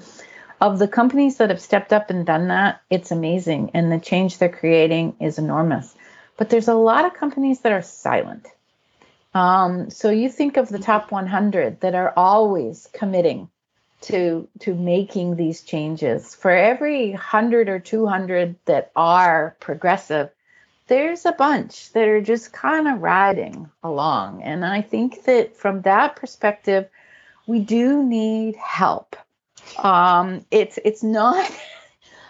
of 0.60 0.78
the 0.78 0.88
companies 0.88 1.36
that 1.36 1.50
have 1.50 1.60
stepped 1.60 1.92
up 1.92 2.08
and 2.08 2.24
done 2.24 2.48
that, 2.48 2.80
it's 2.88 3.10
amazing. 3.10 3.72
And 3.74 3.92
the 3.92 3.98
change 3.98 4.38
they're 4.38 4.48
creating 4.48 5.16
is 5.20 5.38
enormous. 5.38 5.94
But 6.38 6.48
there's 6.48 6.68
a 6.68 6.74
lot 6.74 7.04
of 7.04 7.14
companies 7.14 7.60
that 7.60 7.72
are 7.72 7.82
silent. 7.82 8.46
Um, 9.34 9.90
so 9.90 10.08
you 10.08 10.30
think 10.30 10.56
of 10.56 10.68
the 10.68 10.78
top 10.78 11.10
100 11.10 11.80
that 11.80 11.94
are 11.94 12.14
always 12.16 12.88
committing 12.94 13.50
to 14.02 14.46
to 14.60 14.74
making 14.74 15.36
these 15.36 15.62
changes. 15.62 16.34
For 16.34 16.50
every 16.50 17.10
100 17.10 17.68
or 17.68 17.80
200 17.80 18.56
that 18.66 18.92
are 18.94 19.56
progressive, 19.60 20.30
there's 20.86 21.26
a 21.26 21.32
bunch 21.32 21.92
that 21.92 22.08
are 22.08 22.20
just 22.20 22.52
kind 22.52 22.86
of 22.88 23.00
riding 23.00 23.68
along. 23.82 24.42
And 24.42 24.64
I 24.64 24.82
think 24.82 25.24
that 25.24 25.56
from 25.56 25.82
that 25.82 26.16
perspective, 26.16 26.88
we 27.46 27.60
do 27.60 28.04
need 28.04 28.56
help. 28.56 29.16
Um, 29.78 30.44
it's 30.50 30.78
it's 30.84 31.02
not. 31.02 31.50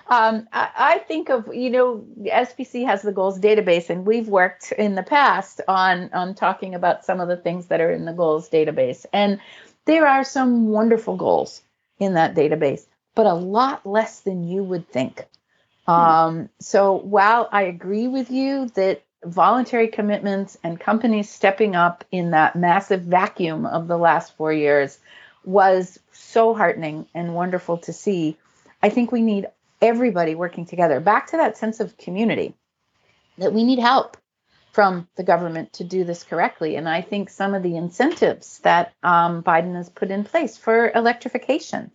Um, 0.08 0.46
I, 0.52 0.70
I, 0.76 0.98
think 0.98 1.30
of 1.30 1.52
you 1.52 1.68
know 1.68 2.04
SPC 2.22 2.86
has 2.86 3.02
the 3.02 3.10
goals 3.10 3.40
database, 3.40 3.90
and 3.90 4.06
we've 4.06 4.28
worked 4.28 4.70
in 4.70 4.94
the 4.94 5.02
past 5.02 5.60
on 5.66 6.10
on 6.12 6.36
talking 6.36 6.76
about 6.76 7.04
some 7.04 7.18
of 7.18 7.26
the 7.26 7.36
things 7.36 7.66
that 7.66 7.80
are 7.80 7.90
in 7.90 8.04
the 8.04 8.12
goals 8.12 8.48
database, 8.48 9.04
and 9.12 9.40
there 9.84 10.06
are 10.06 10.22
some 10.22 10.68
wonderful 10.68 11.16
goals 11.16 11.60
in 11.98 12.14
that 12.14 12.36
database, 12.36 12.86
but 13.16 13.26
a 13.26 13.34
lot 13.34 13.84
less 13.84 14.20
than 14.20 14.46
you 14.46 14.62
would 14.62 14.88
think. 14.88 15.26
Um, 15.86 16.48
so 16.60 16.94
while 16.94 17.48
I 17.52 17.62
agree 17.62 18.08
with 18.08 18.30
you 18.30 18.68
that 18.74 19.02
voluntary 19.24 19.88
commitments 19.88 20.56
and 20.62 20.78
companies 20.78 21.28
stepping 21.28 21.74
up 21.74 22.04
in 22.10 22.30
that 22.30 22.56
massive 22.56 23.02
vacuum 23.02 23.66
of 23.66 23.88
the 23.88 23.98
last 23.98 24.36
four 24.36 24.52
years 24.52 24.98
was 25.44 25.98
so 26.12 26.54
heartening 26.54 27.06
and 27.14 27.34
wonderful 27.34 27.78
to 27.78 27.92
see, 27.92 28.36
I 28.82 28.88
think 28.88 29.12
we 29.12 29.22
need 29.22 29.46
everybody 29.80 30.34
working 30.34 30.66
together. 30.66 31.00
Back 31.00 31.28
to 31.28 31.36
that 31.36 31.56
sense 31.56 31.80
of 31.80 31.96
community, 31.98 32.54
that 33.38 33.52
we 33.52 33.64
need 33.64 33.78
help 33.78 34.16
from 34.72 35.08
the 35.16 35.22
government 35.22 35.72
to 35.72 35.84
do 35.84 36.04
this 36.04 36.22
correctly. 36.22 36.76
And 36.76 36.88
I 36.88 37.00
think 37.00 37.30
some 37.30 37.54
of 37.54 37.62
the 37.62 37.76
incentives 37.76 38.58
that 38.58 38.92
um, 39.02 39.42
Biden 39.42 39.74
has 39.74 39.88
put 39.88 40.10
in 40.10 40.24
place 40.24 40.58
for 40.58 40.90
electrification, 40.94 41.90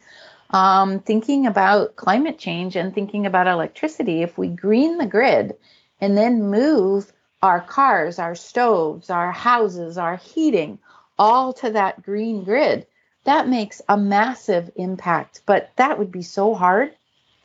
um, 0.51 0.99
thinking 0.99 1.47
about 1.47 1.95
climate 1.95 2.37
change 2.37 2.75
and 2.75 2.93
thinking 2.93 3.25
about 3.25 3.47
electricity, 3.47 4.21
if 4.21 4.37
we 4.37 4.47
green 4.47 4.97
the 4.97 5.05
grid 5.05 5.55
and 5.99 6.17
then 6.17 6.43
move 6.43 7.11
our 7.41 7.61
cars, 7.61 8.19
our 8.19 8.35
stoves, 8.35 9.09
our 9.09 9.31
houses, 9.31 9.97
our 9.97 10.17
heating 10.17 10.77
all 11.17 11.53
to 11.53 11.71
that 11.71 12.01
green 12.01 12.43
grid, 12.43 12.85
that 13.23 13.47
makes 13.47 13.81
a 13.87 13.97
massive 13.97 14.71
impact. 14.75 15.41
But 15.45 15.69
that 15.77 15.99
would 15.99 16.11
be 16.11 16.23
so 16.23 16.53
hard 16.53 16.93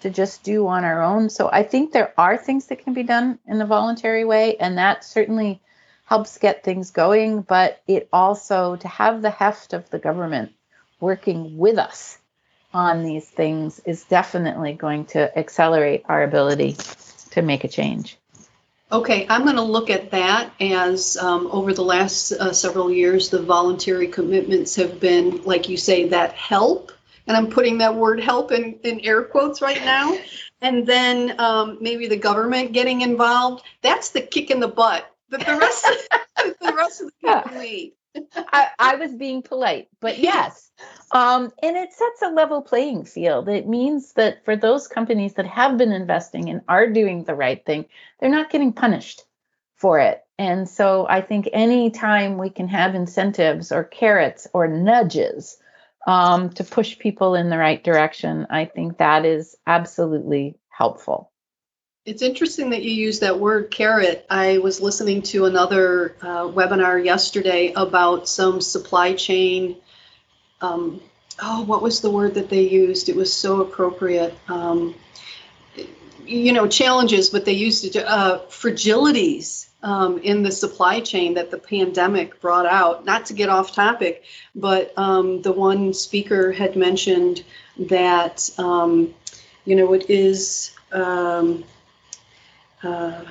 to 0.00 0.10
just 0.10 0.42
do 0.42 0.66
on 0.66 0.84
our 0.84 1.02
own. 1.02 1.30
So 1.30 1.48
I 1.50 1.62
think 1.62 1.92
there 1.92 2.12
are 2.18 2.36
things 2.36 2.66
that 2.66 2.80
can 2.80 2.94
be 2.94 3.02
done 3.02 3.38
in 3.46 3.60
a 3.60 3.66
voluntary 3.66 4.24
way, 4.24 4.56
and 4.56 4.78
that 4.78 5.04
certainly 5.04 5.60
helps 6.04 6.38
get 6.38 6.64
things 6.64 6.90
going, 6.90 7.42
but 7.42 7.82
it 7.86 8.08
also 8.12 8.76
to 8.76 8.88
have 8.88 9.22
the 9.22 9.30
heft 9.30 9.72
of 9.72 9.88
the 9.90 9.98
government 9.98 10.52
working 11.00 11.58
with 11.58 11.78
us 11.78 12.18
on 12.72 13.04
these 13.04 13.28
things 13.28 13.80
is 13.84 14.04
definitely 14.04 14.72
going 14.72 15.06
to 15.06 15.38
accelerate 15.38 16.04
our 16.08 16.22
ability 16.22 16.76
to 17.30 17.42
make 17.42 17.64
a 17.64 17.68
change. 17.68 18.18
Okay, 18.90 19.26
I'm 19.28 19.42
going 19.42 19.56
to 19.56 19.62
look 19.62 19.90
at 19.90 20.12
that 20.12 20.52
as 20.60 21.16
um, 21.16 21.48
over 21.50 21.72
the 21.74 21.82
last 21.82 22.32
uh, 22.32 22.52
several 22.52 22.90
years, 22.90 23.30
the 23.30 23.42
voluntary 23.42 24.06
commitments 24.06 24.76
have 24.76 25.00
been, 25.00 25.42
like 25.42 25.68
you 25.68 25.76
say, 25.76 26.08
that 26.10 26.32
help. 26.34 26.92
And 27.26 27.36
I'm 27.36 27.50
putting 27.50 27.78
that 27.78 27.96
word 27.96 28.20
help 28.20 28.52
in, 28.52 28.78
in 28.84 29.00
air 29.00 29.24
quotes 29.24 29.60
right 29.60 29.80
now. 29.84 30.16
And 30.60 30.86
then 30.86 31.38
um, 31.40 31.78
maybe 31.80 32.06
the 32.06 32.16
government 32.16 32.72
getting 32.72 33.00
involved. 33.00 33.64
That's 33.82 34.10
the 34.10 34.20
kick 34.20 34.52
in 34.52 34.60
the 34.60 34.68
butt 34.68 35.04
that 35.30 35.40
the 35.40 35.56
rest, 35.56 35.86
the 36.60 36.74
rest 36.74 37.00
of 37.00 37.08
the 37.08 37.12
people 37.20 37.52
yeah. 37.52 37.60
need. 37.60 37.92
I, 38.52 38.68
I, 38.78 38.96
was 38.96 39.12
being 39.12 39.42
polite, 39.42 39.88
but 40.00 40.18
yes. 40.20 40.70
Um, 41.12 41.52
and 41.62 41.76
it 41.76 41.92
sets 41.92 42.22
a 42.22 42.30
level 42.30 42.62
playing 42.62 43.04
field. 43.04 43.48
It 43.48 43.68
means 43.68 44.12
that 44.12 44.44
for 44.44 44.56
those 44.56 44.88
companies 44.88 45.34
that 45.34 45.46
have 45.46 45.78
been 45.78 45.92
investing 45.92 46.48
and 46.48 46.60
are 46.68 46.88
doing 46.90 47.24
the 47.24 47.34
right 47.34 47.64
thing, 47.64 47.86
they're 48.20 48.30
not 48.30 48.50
getting 48.50 48.72
punished 48.72 49.22
for 49.76 49.98
it. 50.00 50.24
And 50.38 50.68
so 50.68 51.06
I 51.08 51.20
think 51.20 51.48
anytime 51.52 52.38
we 52.38 52.50
can 52.50 52.68
have 52.68 52.94
incentives 52.94 53.72
or 53.72 53.84
carrots 53.84 54.46
or 54.52 54.68
nudges 54.68 55.58
um, 56.06 56.50
to 56.50 56.64
push 56.64 56.98
people 56.98 57.34
in 57.34 57.50
the 57.50 57.58
right 57.58 57.82
direction, 57.82 58.46
I 58.50 58.66
think 58.66 58.98
that 58.98 59.24
is 59.24 59.56
absolutely 59.66 60.56
helpful. 60.68 61.30
It's 62.06 62.22
interesting 62.22 62.70
that 62.70 62.84
you 62.84 62.92
use 62.92 63.18
that 63.18 63.40
word 63.40 63.72
carrot. 63.72 64.24
I 64.30 64.58
was 64.58 64.80
listening 64.80 65.22
to 65.22 65.46
another 65.46 66.14
uh, 66.22 66.44
webinar 66.44 67.04
yesterday 67.04 67.72
about 67.74 68.28
some 68.28 68.60
supply 68.60 69.14
chain. 69.14 69.76
Um, 70.60 71.00
oh, 71.42 71.64
what 71.64 71.82
was 71.82 72.02
the 72.02 72.10
word 72.10 72.34
that 72.34 72.48
they 72.48 72.68
used? 72.68 73.08
It 73.08 73.16
was 73.16 73.32
so 73.32 73.60
appropriate. 73.60 74.38
Um, 74.46 74.94
you 76.24 76.52
know, 76.52 76.68
challenges, 76.68 77.30
but 77.30 77.44
they 77.44 77.54
used 77.54 77.96
uh, 77.96 78.42
fragilities 78.50 79.66
um, 79.82 80.18
in 80.18 80.44
the 80.44 80.52
supply 80.52 81.00
chain 81.00 81.34
that 81.34 81.50
the 81.50 81.58
pandemic 81.58 82.40
brought 82.40 82.66
out. 82.66 83.04
Not 83.04 83.26
to 83.26 83.34
get 83.34 83.48
off 83.48 83.74
topic, 83.74 84.22
but 84.54 84.96
um, 84.96 85.42
the 85.42 85.50
one 85.50 85.92
speaker 85.92 86.52
had 86.52 86.76
mentioned 86.76 87.42
that, 87.80 88.48
um, 88.58 89.12
you 89.64 89.74
know, 89.74 89.92
it 89.92 90.08
is. 90.08 90.70
Um, 90.92 91.64
uh, 92.82 93.24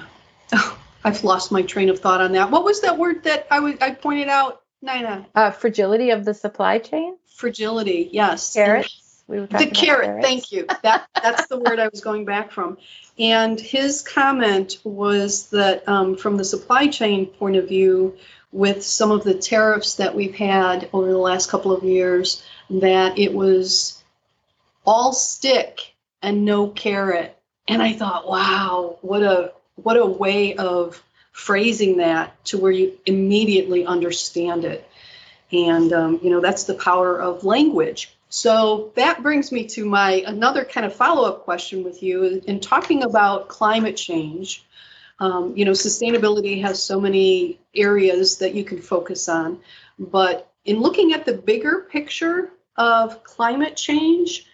oh, 0.53 0.79
I've 1.03 1.23
lost 1.23 1.51
my 1.51 1.61
train 1.61 1.89
of 1.89 1.99
thought 1.99 2.21
on 2.21 2.33
that. 2.33 2.51
What 2.51 2.63
was 2.63 2.81
that 2.81 2.97
word 2.97 3.23
that 3.23 3.47
I, 3.51 3.57
w- 3.57 3.77
I 3.81 3.91
pointed 3.91 4.27
out, 4.27 4.61
Nina? 4.81 5.27
Uh, 5.35 5.51
fragility 5.51 6.11
of 6.11 6.25
the 6.25 6.33
supply 6.33 6.79
chain. 6.79 7.17
Fragility, 7.35 8.09
yes. 8.11 8.53
Carrots. 8.53 9.23
We 9.27 9.39
were 9.39 9.47
the 9.47 9.65
carrot. 9.65 10.05
Carrots. 10.05 10.27
Thank 10.27 10.51
you. 10.51 10.67
That 10.83 11.07
that's 11.21 11.47
the 11.47 11.57
word 11.57 11.79
I 11.79 11.87
was 11.87 12.01
going 12.01 12.25
back 12.25 12.51
from. 12.51 12.77
And 13.17 13.59
his 13.59 14.01
comment 14.03 14.77
was 14.83 15.49
that 15.49 15.87
um, 15.89 16.15
from 16.15 16.37
the 16.37 16.43
supply 16.43 16.87
chain 16.87 17.25
point 17.25 17.55
of 17.55 17.67
view, 17.67 18.17
with 18.51 18.83
some 18.83 19.11
of 19.11 19.23
the 19.23 19.33
tariffs 19.33 19.95
that 19.95 20.15
we've 20.15 20.35
had 20.35 20.89
over 20.93 21.11
the 21.11 21.17
last 21.17 21.49
couple 21.49 21.71
of 21.71 21.83
years, 21.83 22.43
that 22.69 23.17
it 23.17 23.33
was 23.33 24.01
all 24.85 25.11
stick 25.11 25.93
and 26.21 26.45
no 26.45 26.67
carrot 26.67 27.34
and 27.67 27.81
I 27.81 27.93
thought, 27.93 28.27
wow, 28.27 28.97
what 29.01 29.23
a 29.23 29.53
what 29.75 29.97
a 29.97 30.05
way 30.05 30.55
of 30.55 31.01
phrasing 31.31 31.97
that 31.97 32.43
to 32.45 32.57
where 32.57 32.71
you 32.71 32.97
immediately 33.05 33.85
understand 33.85 34.63
it. 34.65 34.87
And 35.51 35.91
um, 35.93 36.19
you 36.23 36.29
know, 36.29 36.41
that's 36.41 36.63
the 36.63 36.75
power 36.75 37.19
of 37.19 37.43
language. 37.43 38.15
So 38.29 38.91
that 38.95 39.21
brings 39.21 39.51
me 39.51 39.67
to 39.67 39.85
my 39.85 40.23
another 40.25 40.65
kind 40.65 40.85
of 40.85 40.93
follow-up 40.95 41.43
question 41.43 41.83
with 41.83 42.03
you 42.03 42.41
in 42.45 42.59
talking 42.59 43.03
about 43.03 43.47
climate 43.47 43.95
change. 43.97 44.65
Um, 45.19 45.55
you 45.55 45.63
know, 45.63 45.71
sustainability 45.71 46.61
has 46.61 46.83
so 46.83 46.99
many 46.99 47.59
areas 47.73 48.39
that 48.39 48.53
you 48.53 48.65
can 48.65 48.81
focus 48.81 49.29
on, 49.29 49.59
but 49.97 50.51
in 50.65 50.81
looking 50.81 51.13
at 51.13 51.25
the 51.25 51.33
bigger 51.33 51.87
picture 51.89 52.51
of 52.75 53.23
climate 53.23 53.77
change, 53.77 54.45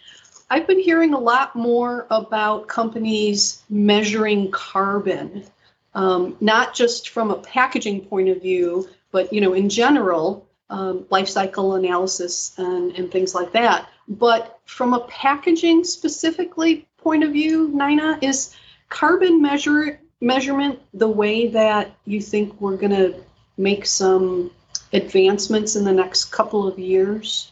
I've 0.51 0.67
been 0.67 0.81
hearing 0.81 1.13
a 1.13 1.17
lot 1.17 1.55
more 1.55 2.05
about 2.11 2.67
companies 2.67 3.63
measuring 3.69 4.51
carbon, 4.51 5.45
um, 5.93 6.35
not 6.41 6.73
just 6.73 7.07
from 7.07 7.31
a 7.31 7.37
packaging 7.37 8.01
point 8.01 8.27
of 8.27 8.41
view, 8.41 8.89
but 9.13 9.31
you 9.31 9.39
know, 9.39 9.53
in 9.53 9.69
general, 9.69 10.45
um, 10.69 11.05
life 11.09 11.29
cycle 11.29 11.75
analysis 11.75 12.53
and, 12.57 12.91
and 12.97 13.09
things 13.09 13.33
like 13.33 13.53
that. 13.53 13.87
But 14.09 14.59
from 14.65 14.93
a 14.93 14.99
packaging 15.07 15.85
specifically 15.85 16.85
point 16.97 17.23
of 17.23 17.31
view, 17.31 17.69
Nina, 17.73 18.19
is 18.21 18.53
carbon 18.89 19.41
measure 19.41 20.01
measurement 20.19 20.79
the 20.93 21.07
way 21.07 21.47
that 21.47 21.95
you 22.03 22.19
think 22.19 22.59
we're 22.59 22.75
going 22.75 22.91
to 22.91 23.23
make 23.55 23.85
some 23.85 24.51
advancements 24.91 25.77
in 25.77 25.85
the 25.85 25.93
next 25.93 26.25
couple 26.25 26.67
of 26.67 26.77
years? 26.77 27.49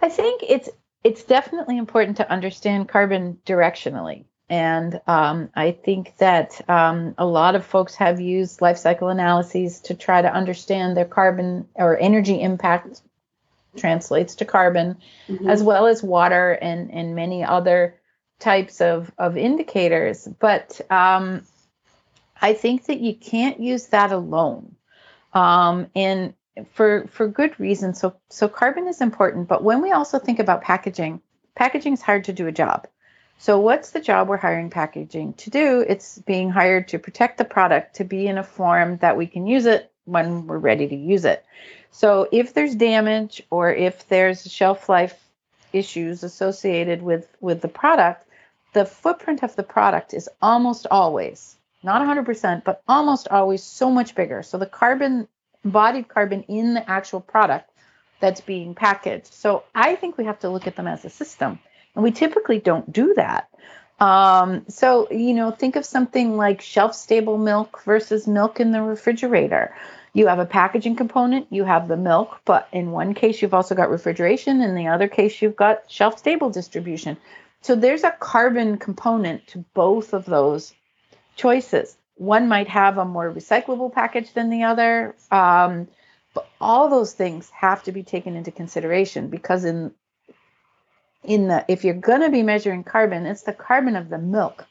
I 0.00 0.08
think 0.08 0.44
it's 0.48 0.68
it's 1.06 1.22
definitely 1.22 1.78
important 1.78 2.16
to 2.16 2.28
understand 2.28 2.88
carbon 2.88 3.38
directionally. 3.46 4.24
And 4.48 5.00
um, 5.06 5.50
I 5.54 5.70
think 5.70 6.16
that 6.16 6.60
um, 6.68 7.14
a 7.16 7.24
lot 7.24 7.54
of 7.54 7.64
folks 7.64 7.94
have 7.94 8.20
used 8.20 8.60
life 8.60 8.76
cycle 8.76 9.08
analyses 9.08 9.78
to 9.82 9.94
try 9.94 10.20
to 10.20 10.32
understand 10.32 10.96
their 10.96 11.04
carbon 11.04 11.68
or 11.76 11.96
energy 11.96 12.40
impact 12.42 13.02
translates 13.76 14.34
to 14.36 14.44
carbon, 14.44 14.96
mm-hmm. 15.28 15.48
as 15.48 15.62
well 15.62 15.86
as 15.86 16.02
water 16.02 16.58
and, 16.60 16.90
and 16.90 17.14
many 17.14 17.44
other 17.44 17.94
types 18.40 18.80
of, 18.80 19.12
of 19.16 19.36
indicators. 19.36 20.26
But 20.26 20.80
um, 20.90 21.44
I 22.42 22.52
think 22.54 22.86
that 22.86 22.98
you 22.98 23.14
can't 23.14 23.60
use 23.60 23.86
that 23.88 24.10
alone. 24.10 24.74
Um, 25.32 25.86
and 25.94 26.34
for 26.72 27.06
for 27.08 27.28
good 27.28 27.58
reason. 27.58 27.94
So 27.94 28.16
so 28.28 28.48
carbon 28.48 28.88
is 28.88 29.00
important, 29.00 29.48
but 29.48 29.62
when 29.62 29.82
we 29.82 29.92
also 29.92 30.18
think 30.18 30.38
about 30.38 30.62
packaging, 30.62 31.20
packaging 31.54 31.92
is 31.94 32.02
hard 32.02 32.24
to 32.24 32.32
do 32.32 32.46
a 32.46 32.52
job. 32.52 32.86
So 33.38 33.60
what's 33.60 33.90
the 33.90 34.00
job 34.00 34.28
we're 34.28 34.38
hiring 34.38 34.70
packaging 34.70 35.34
to 35.34 35.50
do? 35.50 35.84
It's 35.86 36.18
being 36.18 36.50
hired 36.50 36.88
to 36.88 36.98
protect 36.98 37.38
the 37.38 37.44
product 37.44 37.96
to 37.96 38.04
be 38.04 38.26
in 38.26 38.38
a 38.38 38.42
form 38.42 38.96
that 38.98 39.16
we 39.16 39.26
can 39.26 39.46
use 39.46 39.66
it 39.66 39.92
when 40.04 40.46
we're 40.46 40.58
ready 40.58 40.88
to 40.88 40.96
use 40.96 41.24
it. 41.24 41.44
So 41.90 42.28
if 42.32 42.54
there's 42.54 42.74
damage 42.74 43.42
or 43.50 43.72
if 43.72 44.08
there's 44.08 44.50
shelf 44.50 44.88
life 44.88 45.22
issues 45.72 46.22
associated 46.22 47.02
with 47.02 47.28
with 47.40 47.60
the 47.60 47.68
product, 47.68 48.26
the 48.72 48.86
footprint 48.86 49.42
of 49.42 49.56
the 49.56 49.62
product 49.62 50.14
is 50.14 50.28
almost 50.40 50.86
always 50.90 51.56
not 51.82 52.02
100%, 52.02 52.64
but 52.64 52.82
almost 52.88 53.28
always 53.28 53.62
so 53.62 53.90
much 53.90 54.14
bigger. 54.14 54.42
So 54.42 54.58
the 54.58 54.66
carbon 54.66 55.28
embodied 55.66 56.08
carbon 56.08 56.44
in 56.44 56.74
the 56.74 56.88
actual 56.88 57.20
product 57.20 57.68
that's 58.20 58.40
being 58.40 58.74
packaged. 58.74 59.34
So 59.34 59.64
I 59.74 59.96
think 59.96 60.16
we 60.16 60.24
have 60.24 60.38
to 60.40 60.48
look 60.48 60.66
at 60.66 60.76
them 60.76 60.86
as 60.86 61.04
a 61.04 61.10
system. 61.10 61.58
And 61.94 62.04
we 62.04 62.12
typically 62.12 62.60
don't 62.60 62.90
do 62.90 63.14
that. 63.14 63.48
Um, 63.98 64.64
so, 64.68 65.10
you 65.10 65.34
know, 65.34 65.50
think 65.50 65.76
of 65.76 65.84
something 65.84 66.36
like 66.36 66.60
shelf 66.60 66.94
stable 66.94 67.36
milk 67.36 67.82
versus 67.84 68.26
milk 68.26 68.60
in 68.60 68.70
the 68.70 68.82
refrigerator. 68.82 69.74
You 70.12 70.28
have 70.28 70.38
a 70.38 70.46
packaging 70.46 70.96
component, 70.96 71.46
you 71.50 71.64
have 71.64 71.88
the 71.88 71.96
milk, 71.96 72.40
but 72.44 72.68
in 72.72 72.90
one 72.90 73.12
case, 73.12 73.42
you've 73.42 73.54
also 73.54 73.74
got 73.74 73.90
refrigeration, 73.90 74.62
in 74.62 74.74
the 74.74 74.86
other 74.88 75.08
case, 75.08 75.42
you've 75.42 75.56
got 75.56 75.90
shelf 75.90 76.18
stable 76.18 76.50
distribution. 76.50 77.16
So 77.60 77.74
there's 77.74 78.04
a 78.04 78.12
carbon 78.12 78.78
component 78.78 79.46
to 79.48 79.64
both 79.74 80.14
of 80.14 80.24
those 80.24 80.72
choices 81.34 81.96
one 82.16 82.48
might 82.48 82.68
have 82.68 82.98
a 82.98 83.04
more 83.04 83.30
recyclable 83.30 83.92
package 83.92 84.32
than 84.32 84.50
the 84.50 84.64
other. 84.64 85.14
Um, 85.30 85.88
but 86.34 86.48
all 86.60 86.88
those 86.88 87.12
things 87.12 87.48
have 87.50 87.82
to 87.84 87.92
be 87.92 88.02
taken 88.02 88.36
into 88.36 88.50
consideration 88.50 89.28
because 89.28 89.64
in 89.64 89.92
in 91.24 91.48
the 91.48 91.64
if 91.68 91.84
you're 91.84 91.94
going 91.94 92.20
to 92.20 92.30
be 92.30 92.42
measuring 92.42 92.84
carbon, 92.84 93.26
it's 93.26 93.42
the 93.42 93.52
carbon 93.52 93.96
of 93.96 94.08
the 94.08 94.18
milk 94.18 94.66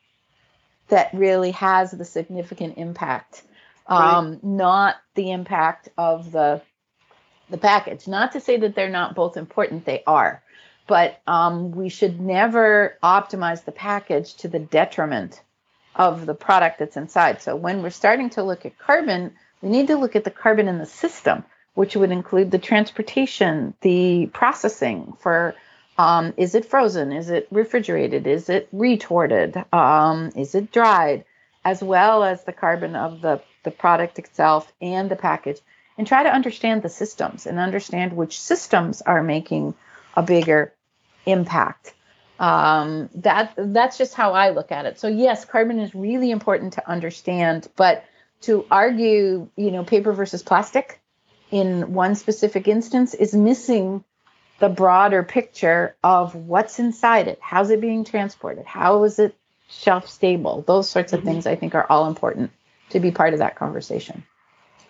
that 0.89 1.13
really 1.13 1.51
has 1.51 1.91
the 1.91 2.05
significant 2.05 2.77
impact, 2.77 3.43
um, 3.87 4.33
right. 4.33 4.43
not 4.43 4.95
the 5.15 5.31
impact 5.31 5.89
of 5.97 6.31
the 6.31 6.61
the 7.49 7.57
package. 7.57 8.07
Not 8.07 8.31
to 8.33 8.39
say 8.39 8.57
that 8.57 8.75
they're 8.75 8.89
not 8.89 9.15
both 9.15 9.37
important; 9.37 9.85
they 9.85 10.03
are, 10.05 10.43
but 10.87 11.19
um, 11.27 11.71
we 11.71 11.89
should 11.89 12.19
never 12.21 12.97
optimize 13.03 13.65
the 13.65 13.71
package 13.71 14.35
to 14.35 14.47
the 14.47 14.59
detriment 14.59 15.41
of 15.95 16.25
the 16.25 16.35
product 16.35 16.79
that's 16.79 16.97
inside. 16.97 17.41
So 17.41 17.55
when 17.55 17.81
we're 17.81 17.89
starting 17.89 18.29
to 18.31 18.43
look 18.43 18.65
at 18.65 18.77
carbon, 18.77 19.33
we 19.61 19.69
need 19.69 19.87
to 19.87 19.97
look 19.97 20.15
at 20.15 20.23
the 20.23 20.31
carbon 20.31 20.67
in 20.67 20.77
the 20.77 20.85
system, 20.85 21.43
which 21.73 21.95
would 21.95 22.11
include 22.11 22.51
the 22.51 22.59
transportation, 22.59 23.73
the 23.81 24.29
processing 24.33 25.13
for 25.19 25.55
um, 25.97 26.33
is 26.35 26.55
it 26.55 26.65
frozen? 26.65 27.13
Is 27.13 27.29
it 27.29 27.47
refrigerated? 27.51 28.27
Is 28.27 28.49
it 28.49 28.67
retorted? 28.73 29.63
Um, 29.71 30.31
is 30.35 30.53
it 30.53 30.71
dried? 30.71 31.23
As 31.63 31.81
well 31.81 32.23
as 32.23 32.43
the 32.43 32.51
carbon 32.51 32.95
of 32.95 33.21
the 33.21 33.41
the 33.63 33.71
product 33.71 34.19
itself 34.19 34.71
and 34.81 35.09
the 35.09 35.15
package 35.15 35.59
and 35.97 36.07
try 36.07 36.23
to 36.23 36.33
understand 36.33 36.81
the 36.81 36.89
systems 36.89 37.45
and 37.45 37.59
understand 37.59 38.13
which 38.13 38.39
systems 38.39 39.01
are 39.01 39.23
making 39.23 39.73
a 40.15 40.23
bigger 40.23 40.73
impact. 41.25 41.93
Um, 42.39 43.09
that 43.15 43.53
that's 43.57 43.97
just 43.97 44.13
how 44.13 44.33
I 44.33 44.49
look 44.49 44.71
at 44.71 44.85
it. 44.85 44.99
So 44.99 45.07
yes, 45.07 45.45
carbon 45.45 45.79
is 45.79 45.95
really 45.95 46.31
important 46.31 46.73
to 46.73 46.89
understand, 46.89 47.67
but 47.75 48.03
to 48.41 48.65
argue, 48.69 49.47
you 49.55 49.71
know, 49.71 49.83
paper 49.83 50.11
versus 50.11 50.43
plastic 50.43 50.99
in 51.51 51.93
one 51.93 52.15
specific 52.15 52.67
instance 52.67 53.13
is 53.13 53.33
missing 53.33 54.03
the 54.59 54.69
broader 54.69 55.23
picture 55.23 55.95
of 56.03 56.35
what's 56.35 56.79
inside 56.79 57.27
it. 57.27 57.39
How's 57.41 57.69
it 57.69 57.81
being 57.81 58.03
transported? 58.03 58.65
How 58.65 59.03
is 59.03 59.19
it 59.19 59.35
shelf 59.69 60.07
stable? 60.07 60.63
Those 60.65 60.89
sorts 60.89 61.13
of 61.13 61.19
mm-hmm. 61.19 61.29
things 61.29 61.47
I 61.47 61.55
think 61.55 61.75
are 61.75 61.85
all 61.89 62.07
important 62.07 62.51
to 62.89 62.99
be 62.99 63.11
part 63.11 63.33
of 63.33 63.39
that 63.39 63.55
conversation. 63.55 64.23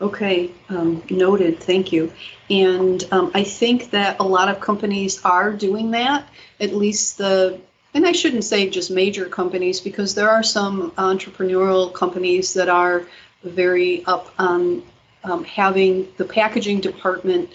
Okay, 0.01 0.51
um, 0.67 1.03
noted. 1.09 1.61
Thank 1.61 1.91
you. 1.91 2.11
And 2.49 3.03
um, 3.11 3.31
I 3.33 3.43
think 3.43 3.91
that 3.91 4.17
a 4.19 4.23
lot 4.23 4.49
of 4.49 4.59
companies 4.59 5.23
are 5.23 5.53
doing 5.53 5.91
that. 5.91 6.27
At 6.59 6.73
least 6.73 7.17
the, 7.17 7.61
and 7.93 8.05
I 8.05 8.11
shouldn't 8.11 8.43
say 8.43 8.69
just 8.69 8.91
major 8.91 9.25
companies 9.25 9.79
because 9.79 10.13
there 10.13 10.29
are 10.29 10.43
some 10.43 10.91
entrepreneurial 10.91 11.93
companies 11.93 12.53
that 12.55 12.67
are 12.67 13.05
very 13.43 14.05
up 14.05 14.33
on 14.37 14.83
um, 15.23 15.43
having 15.45 16.07
the 16.17 16.25
packaging 16.25 16.81
department 16.81 17.49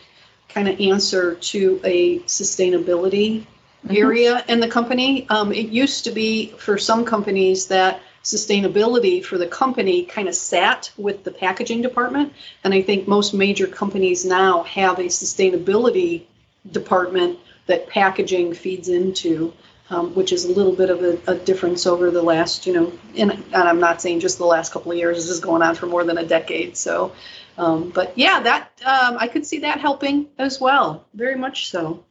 kind 0.48 0.68
of 0.68 0.80
answer 0.80 1.34
to 1.36 1.80
a 1.84 2.20
sustainability 2.20 3.40
mm-hmm. 3.40 3.96
area 3.96 4.44
in 4.48 4.60
the 4.60 4.68
company. 4.68 5.28
Um, 5.28 5.52
it 5.52 5.68
used 5.68 6.04
to 6.04 6.10
be 6.10 6.54
for 6.58 6.78
some 6.78 7.04
companies 7.04 7.66
that 7.66 8.00
sustainability 8.22 9.24
for 9.24 9.38
the 9.38 9.46
company 9.46 10.04
kind 10.04 10.28
of 10.28 10.34
sat 10.34 10.90
with 10.96 11.24
the 11.24 11.30
packaging 11.30 11.82
department. 11.82 12.32
And 12.64 12.74
I 12.74 12.82
think 12.82 13.08
most 13.08 13.32
major 13.32 13.66
companies 13.66 14.24
now 14.24 14.62
have 14.64 14.98
a 14.98 15.04
sustainability 15.04 16.24
department 16.70 17.38
that 17.66 17.88
packaging 17.88 18.54
feeds 18.54 18.88
into. 18.88 19.52
Um, 19.92 20.14
which 20.14 20.30
is 20.30 20.44
a 20.44 20.52
little 20.52 20.72
bit 20.72 20.88
of 20.88 21.02
a, 21.02 21.18
a, 21.26 21.34
difference 21.34 21.84
over 21.84 22.12
the 22.12 22.22
last, 22.22 22.64
you 22.64 22.72
know, 22.72 22.92
and, 23.16 23.32
and, 23.32 23.54
I'm 23.54 23.80
not 23.80 24.00
saying 24.00 24.20
just 24.20 24.38
the 24.38 24.46
last 24.46 24.72
couple 24.72 24.92
of 24.92 24.98
years. 24.98 25.16
This 25.16 25.28
is 25.28 25.40
going 25.40 25.62
on 25.62 25.74
for 25.74 25.86
more 25.86 26.04
than 26.04 26.16
a 26.16 26.24
decade. 26.24 26.76
So, 26.76 27.10
um, 27.58 27.90
but 27.90 28.16
yeah, 28.16 28.38
that 28.38 28.70
um, 28.86 29.16
I 29.18 29.26
could 29.26 29.44
see 29.44 29.58
that 29.60 29.80
helping 29.80 30.28
as 30.38 30.60
well, 30.60 31.06
very 31.12 31.34
much 31.34 31.70
so. 31.70 32.04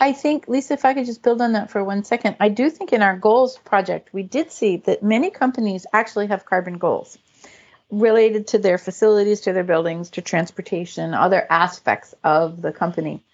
I 0.00 0.12
think, 0.12 0.48
Lisa, 0.48 0.74
if 0.74 0.84
I 0.84 0.94
could 0.94 1.06
just 1.06 1.22
build 1.22 1.42
on 1.42 1.52
that 1.52 1.70
for 1.70 1.82
one 1.82 2.04
second, 2.04 2.36
I 2.40 2.48
do 2.48 2.70
think 2.70 2.92
in 2.92 3.02
our 3.02 3.16
goals 3.16 3.58
project, 3.58 4.10
we 4.12 4.22
did 4.22 4.52
see 4.52 4.76
that 4.78 5.02
many 5.02 5.30
companies 5.30 5.86
actually 5.92 6.28
have 6.28 6.46
carbon 6.46 6.78
goals 6.78 7.18
related 7.90 8.48
to 8.48 8.58
their 8.58 8.78
facilities, 8.78 9.42
to 9.42 9.52
their 9.52 9.64
buildings, 9.64 10.10
to 10.10 10.22
transportation, 10.22 11.14
other 11.14 11.46
aspects 11.50 12.14
of 12.22 12.60
the 12.62 12.72
company. 12.72 13.24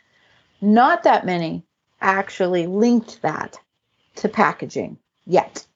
Not 0.61 1.03
that 1.03 1.27
many 1.27 1.65
actually 2.01 2.67
linked 2.67 3.21
that 3.23 3.59
to 4.17 4.29
packaging 4.29 4.99
yet. 5.27 5.67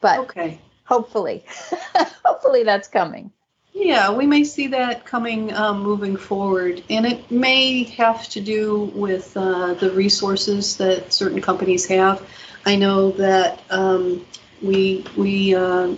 But 0.00 0.20
okay. 0.20 0.60
hopefully, 0.84 1.44
hopefully 2.24 2.64
that's 2.64 2.88
coming. 2.88 3.32
Yeah, 3.78 4.10
we 4.12 4.26
may 4.26 4.44
see 4.44 4.68
that 4.68 5.04
coming 5.04 5.52
um, 5.52 5.82
moving 5.82 6.16
forward, 6.16 6.82
and 6.88 7.04
it 7.04 7.30
may 7.30 7.82
have 7.82 8.26
to 8.30 8.40
do 8.40 8.90
with 8.94 9.36
uh, 9.36 9.74
the 9.74 9.90
resources 9.90 10.78
that 10.78 11.12
certain 11.12 11.42
companies 11.42 11.84
have. 11.88 12.26
I 12.64 12.76
know 12.76 13.10
that 13.12 13.60
um, 13.68 14.24
we 14.62 15.04
we 15.14 15.54
uh, 15.54 15.94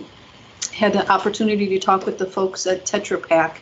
had 0.73 0.91
the 0.91 1.09
opportunity 1.09 1.69
to 1.69 1.79
talk 1.79 2.05
with 2.05 2.17
the 2.17 2.25
folks 2.25 2.67
at 2.67 2.85
Tetra 2.85 3.25
Pak, 3.25 3.61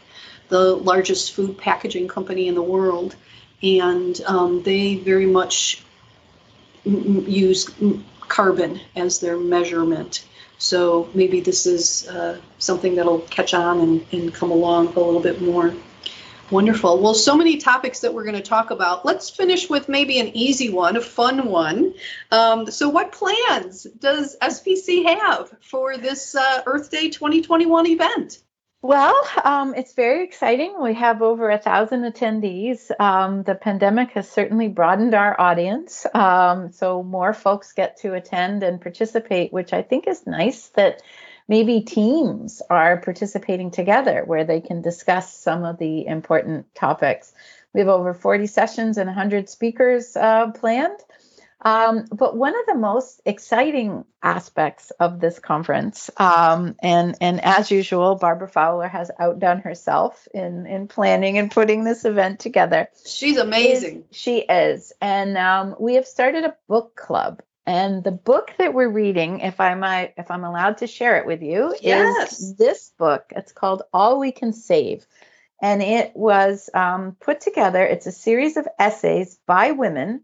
the 0.50 0.76
largest 0.76 1.36
food 1.36 1.60
packaging 1.60 2.08
company 2.08 2.48
in 2.48 2.56
the 2.56 2.64
world, 2.64 3.16
and 3.62 4.20
um, 4.26 4.64
they 4.64 4.96
very 4.96 5.28
much 5.28 5.84
use 6.84 7.70
carbon 8.22 8.82
as 8.96 9.20
their 9.20 9.38
measurement. 9.38 10.26
So 10.58 11.10
maybe 11.14 11.40
this 11.42 11.66
is 11.66 12.08
uh, 12.08 12.40
something 12.58 12.96
that'll 12.96 13.20
catch 13.20 13.54
on 13.54 13.80
and, 13.80 14.06
and 14.12 14.34
come 14.34 14.52
along 14.52 14.88
a 14.88 15.00
little 15.00 15.22
bit 15.22 15.42
more. 15.42 15.74
Wonderful. 16.50 17.02
Well, 17.02 17.14
so 17.14 17.36
many 17.36 17.58
topics 17.58 18.00
that 18.00 18.14
we're 18.14 18.24
going 18.24 18.36
to 18.36 18.42
talk 18.42 18.72
about. 18.72 19.06
Let's 19.06 19.30
finish 19.30 19.70
with 19.70 19.90
maybe 19.90 20.20
an 20.20 20.30
easy 20.30 20.70
one, 20.70 20.96
a 20.96 21.02
fun 21.02 21.50
one. 21.50 21.94
Um, 22.32 22.72
so, 22.72 22.88
what 22.88 23.12
plans 23.12 23.84
does 23.84 24.38
SPC 24.42 25.06
have 25.06 25.54
for 25.62 25.98
this 25.98 26.36
uh, 26.36 26.64
Earth 26.66 26.90
Day 26.90 27.10
2021 27.10 27.88
event? 27.88 28.40
Well, 28.84 29.16
um, 29.44 29.74
it's 29.74 29.94
very 29.94 30.24
exciting. 30.24 30.76
We 30.80 30.94
have 30.94 31.24
over 31.24 31.50
a 31.50 31.58
thousand 31.58 32.04
attendees. 32.04 32.92
Um, 33.00 33.42
the 33.42 33.56
pandemic 33.56 34.12
has 34.12 34.30
certainly 34.30 34.68
broadened 34.68 35.16
our 35.16 35.40
audience, 35.40 36.06
um, 36.14 36.72
so 36.72 37.02
more 37.02 37.34
folks 37.34 37.74
get 37.74 37.98
to 38.02 38.14
attend 38.14 38.62
and 38.62 38.80
participate, 38.80 39.52
which 39.52 39.74
I 39.74 39.82
think 39.82 40.08
is 40.08 40.28
nice. 40.28 40.68
That 40.70 41.02
maybe 41.48 41.82
teams 41.82 42.62
are 42.70 42.98
participating 42.98 43.72
together 43.72 44.24
where 44.26 44.44
they 44.44 44.62
can 44.62 44.84
discuss 44.84 45.34
some 45.34 45.64
of 45.64 45.80
the 45.80 46.06
important 46.06 46.74
topics. 46.76 47.34
We 47.74 47.80
have 47.80 47.90
over 47.90 48.14
40 48.14 48.46
sessions 48.46 48.98
and 48.98 49.08
100 49.08 49.50
speakers 49.50 50.16
uh, 50.16 50.52
planned. 50.52 51.00
Um, 51.60 52.06
but 52.12 52.38
one 52.38 52.54
of 52.58 52.66
the 52.68 52.76
most 52.76 53.22
exciting 53.26 54.06
aspects 54.22 54.92
of 55.00 55.20
this 55.20 55.40
conference, 55.40 56.12
um, 56.18 56.76
and 56.84 57.18
and 57.20 57.44
as 57.44 57.72
usual, 57.72 58.16
Barbara 58.16 58.48
Fowler 58.48 58.88
has 58.88 59.10
outdone 59.20 59.60
herself 59.60 60.28
in 60.34 60.68
in 60.68 60.88
planning 60.88 61.40
and 61.40 61.50
putting 61.50 61.84
this 61.84 62.06
event 62.06 62.40
together. 62.40 62.90
She's 63.06 63.38
amazing. 63.38 64.06
Is, 64.12 64.18
she 64.18 64.40
is, 64.40 64.94
and 65.02 65.36
um, 65.36 65.76
we 65.80 65.96
have 65.96 66.06
started 66.06 66.44
a 66.44 66.56
book 66.68 66.96
club. 66.96 67.42
And 67.66 68.02
the 68.02 68.12
book 68.12 68.54
that 68.60 68.74
we're 68.74 68.88
reading, 68.88 69.42
if 69.42 69.60
I 69.60 69.76
might, 69.76 70.14
if 70.18 70.32
I'm 70.32 70.46
allowed 70.46 70.78
to 70.78 70.88
share 70.88 71.18
it 71.18 71.26
with 71.26 71.42
you, 71.42 71.76
yes. 71.82 72.40
is 72.40 72.56
this 72.56 72.94
book. 72.98 73.26
It's 73.36 73.52
called 73.52 73.84
All 73.92 74.20
We 74.20 74.32
Can 74.32 74.54
Save, 74.54 75.06
and 75.62 75.82
it 75.82 76.16
was 76.16 76.70
um, 76.74 77.18
put 77.20 77.42
together. 77.42 77.84
It's 77.84 78.06
a 78.06 78.14
series 78.14 78.56
of 78.56 78.70
essays 78.80 79.38
by 79.46 79.72
women 79.72 80.22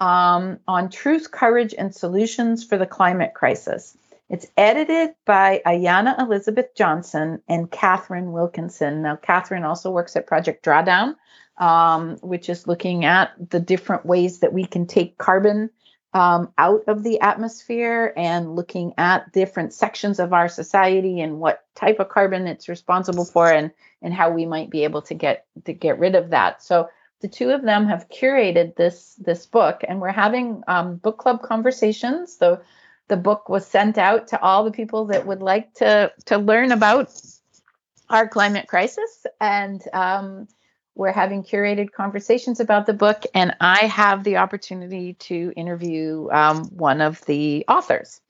um, 0.00 0.58
on 0.66 0.90
truth, 0.90 1.30
courage, 1.30 1.74
and 1.76 1.94
solutions 1.94 2.64
for 2.64 2.78
the 2.78 2.86
climate 2.86 3.34
crisis. 3.34 3.96
It's 4.28 4.46
edited 4.56 5.10
by 5.26 5.60
Ayana 5.66 6.18
Elizabeth 6.20 6.74
Johnson 6.76 7.42
and 7.48 7.70
Katharine 7.70 8.32
Wilkinson. 8.32 9.02
Now, 9.02 9.16
Katharine 9.16 9.64
also 9.64 9.90
works 9.90 10.14
at 10.16 10.26
Project 10.26 10.64
Drawdown, 10.64 11.16
um, 11.58 12.16
which 12.22 12.48
is 12.48 12.66
looking 12.66 13.04
at 13.04 13.32
the 13.50 13.60
different 13.60 14.06
ways 14.06 14.38
that 14.40 14.52
we 14.52 14.64
can 14.64 14.86
take 14.86 15.18
carbon 15.18 15.70
um, 16.12 16.52
out 16.58 16.84
of 16.86 17.02
the 17.02 17.20
atmosphere 17.20 18.12
and 18.16 18.56
looking 18.56 18.94
at 18.98 19.32
different 19.32 19.72
sections 19.72 20.18
of 20.18 20.32
our 20.32 20.48
society 20.48 21.20
and 21.20 21.38
what 21.38 21.64
type 21.74 22.00
of 22.00 22.08
carbon 22.08 22.46
it's 22.46 22.68
responsible 22.68 23.24
for 23.24 23.50
and 23.50 23.70
and 24.02 24.14
how 24.14 24.30
we 24.30 24.46
might 24.46 24.70
be 24.70 24.84
able 24.84 25.02
to 25.02 25.14
get 25.14 25.44
to 25.64 25.72
get 25.72 25.98
rid 25.98 26.14
of 26.14 26.30
that. 26.30 26.62
So 26.62 26.88
the 27.20 27.28
two 27.28 27.50
of 27.50 27.62
them 27.62 27.86
have 27.86 28.08
curated 28.08 28.76
this 28.76 29.14
this 29.16 29.46
book, 29.46 29.82
and 29.86 30.00
we're 30.00 30.12
having 30.12 30.62
um, 30.66 30.96
book 30.96 31.18
club 31.18 31.42
conversations. 31.42 32.36
So 32.36 32.60
the 33.08 33.16
book 33.16 33.48
was 33.48 33.66
sent 33.66 33.98
out 33.98 34.28
to 34.28 34.40
all 34.40 34.64
the 34.64 34.70
people 34.70 35.06
that 35.06 35.26
would 35.26 35.42
like 35.42 35.74
to 35.74 36.12
to 36.26 36.38
learn 36.38 36.72
about 36.72 37.12
our 38.08 38.26
climate 38.28 38.68
crisis, 38.68 39.26
and 39.40 39.82
um, 39.92 40.48
we're 40.94 41.12
having 41.12 41.42
curated 41.42 41.92
conversations 41.92 42.60
about 42.60 42.86
the 42.86 42.92
book. 42.92 43.24
And 43.34 43.54
I 43.60 43.86
have 43.86 44.24
the 44.24 44.38
opportunity 44.38 45.14
to 45.14 45.52
interview 45.56 46.28
um, 46.30 46.64
one 46.76 47.00
of 47.00 47.24
the 47.26 47.64
authors. 47.68 48.20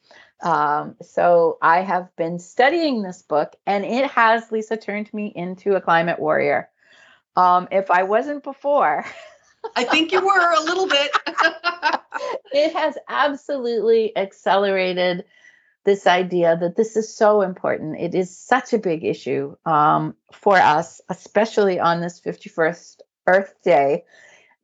Um, 0.43 0.97
so 1.03 1.59
I 1.61 1.83
have 1.83 2.15
been 2.17 2.39
studying 2.39 3.03
this 3.03 3.23
book, 3.23 3.55
and 3.67 3.85
it 3.85 4.11
has 4.11 4.51
Lisa 4.51 4.77
turned 4.77 5.13
me 5.13 5.33
into 5.35 5.75
a 5.75 5.81
climate 5.81 6.19
warrior. 6.19 6.70
Um, 7.37 7.69
if 7.71 7.91
I 7.91 8.03
wasn't 8.03 8.43
before, 8.43 9.05
I 9.77 9.85
think 9.85 10.13
you 10.13 10.25
were 10.25 10.53
a 10.53 10.65
little 10.65 10.89
bit. 10.89 11.11
it 12.53 12.75
has 12.75 12.97
absolutely 13.09 14.17
accelerated 14.17 15.25
this 15.85 16.07
idea 16.07 16.57
that 16.61 16.77
this 16.77 16.97
is 16.97 17.15
so 17.15 17.43
important. 17.43 17.99
It 17.99 18.15
is 18.15 18.37
such 18.37 18.73
a 18.73 18.79
big 18.79 19.05
issue 19.05 19.57
um, 19.65 20.15
for 20.33 20.57
us, 20.57 21.01
especially 21.09 21.81
on 21.81 22.01
this 22.01 22.21
51st 22.21 23.01
Earth 23.27 23.55
Day, 23.65 24.05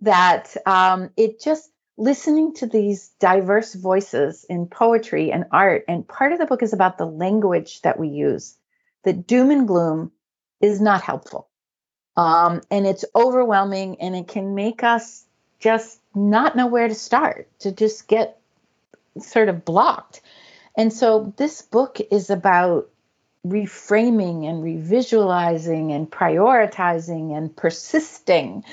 that 0.03 0.57
um, 0.67 1.11
it 1.17 1.41
just 1.41 1.71
listening 1.97 2.53
to 2.55 2.67
these 2.67 3.09
diverse 3.19 3.75
voices 3.75 4.45
in 4.51 4.67
poetry 4.67 5.33
and 5.33 5.47
art. 5.51 5.85
And 5.89 6.07
part 6.07 6.33
of 6.33 6.39
the 6.39 6.47
book 6.47 6.63
is 6.63 6.75
about 6.75 6.99
the 6.99 7.07
language 7.07 7.81
that 7.81 7.99
we 7.99 8.09
use, 8.09 8.57
that 9.05 9.27
doom 9.27 9.51
and 9.51 9.67
gloom 9.67 10.13
is 10.61 10.81
not 10.81 11.01
helpful. 11.01 11.49
Um, 12.17 12.63
and 12.71 12.87
it's 12.87 13.05
overwhelming 13.15 14.01
and 14.01 14.17
it 14.17 14.29
can 14.29 14.55
make 14.55 14.83
us 14.83 15.25
just 15.59 16.01
not 16.15 16.57
know 16.57 16.67
where 16.67 16.89
to 16.89 16.95
start, 16.95 17.49
to 17.61 17.73
just 17.73 18.09
get 18.09 18.39
sort 19.21 19.49
of 19.49 19.65
blocked. 19.65 20.21
And 20.77 20.93
so 20.93 21.33
this 21.37 21.63
book 21.63 21.99
is 22.11 22.31
about 22.31 22.89
reframing 23.47 24.49
and 24.49 24.63
revisualizing 24.63 25.95
and 25.95 26.11
prioritizing 26.11 27.37
and 27.37 27.55
persisting. 27.55 28.65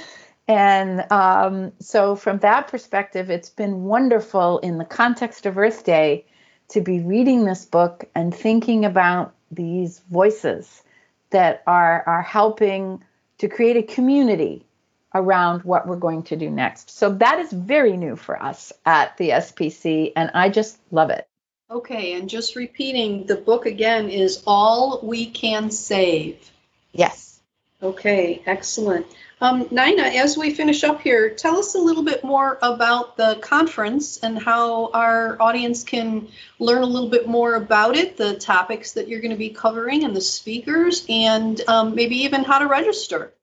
And 0.47 1.09
um, 1.11 1.71
so, 1.79 2.15
from 2.15 2.39
that 2.39 2.67
perspective, 2.67 3.29
it's 3.29 3.49
been 3.49 3.85
wonderful 3.85 4.59
in 4.59 4.77
the 4.77 4.85
context 4.85 5.45
of 5.45 5.57
Earth 5.57 5.85
Day 5.85 6.25
to 6.69 6.81
be 6.81 6.99
reading 6.99 7.45
this 7.45 7.65
book 7.65 8.05
and 8.13 8.35
thinking 8.35 8.83
about 8.83 9.33
these 9.51 9.99
voices 10.11 10.83
that 11.29 11.63
are, 11.65 12.03
are 12.05 12.21
helping 12.21 13.03
to 13.43 13.49
create 13.49 13.75
a 13.75 13.83
community 13.83 14.65
around 15.13 15.65
what 15.65 15.85
we're 15.85 15.97
going 15.97 16.23
to 16.23 16.37
do 16.37 16.49
next. 16.49 16.89
So 16.89 17.09
that 17.15 17.39
is 17.39 17.51
very 17.51 17.97
new 17.97 18.15
for 18.15 18.41
us 18.41 18.71
at 18.85 19.17
the 19.17 19.31
SPC, 19.31 20.13
and 20.15 20.31
I 20.33 20.47
just 20.47 20.79
love 20.91 21.09
it. 21.09 21.27
Okay, 21.69 22.13
and 22.13 22.29
just 22.29 22.55
repeating, 22.55 23.25
the 23.25 23.35
book 23.35 23.65
again 23.65 24.07
is 24.07 24.43
All 24.47 25.01
We 25.03 25.25
Can 25.25 25.71
Save. 25.71 26.49
Yes. 26.93 27.41
Okay, 27.81 28.41
excellent. 28.45 29.07
Um, 29.43 29.67
Nina, 29.71 30.03
as 30.03 30.37
we 30.37 30.53
finish 30.53 30.85
up 30.85 31.01
here, 31.01 31.29
tell 31.31 31.57
us 31.57 31.75
a 31.75 31.77
little 31.77 32.03
bit 32.03 32.23
more 32.23 32.57
about 32.61 33.17
the 33.17 33.39
conference 33.41 34.17
and 34.19 34.39
how 34.39 34.89
our 34.93 35.35
audience 35.41 35.83
can 35.83 36.29
learn 36.59 36.81
a 36.81 36.85
little 36.85 37.09
bit 37.09 37.27
more 37.27 37.55
about 37.55 37.97
it, 37.97 38.15
the 38.15 38.35
topics 38.35 38.93
that 38.93 39.09
you're 39.09 39.19
going 39.19 39.31
to 39.31 39.37
be 39.37 39.49
covering, 39.49 40.05
and 40.05 40.15
the 40.15 40.21
speakers, 40.21 41.05
and 41.09 41.59
um, 41.67 41.93
maybe 41.93 42.23
even 42.23 42.45
how 42.45 42.59
to 42.59 42.67
register. 42.67 43.33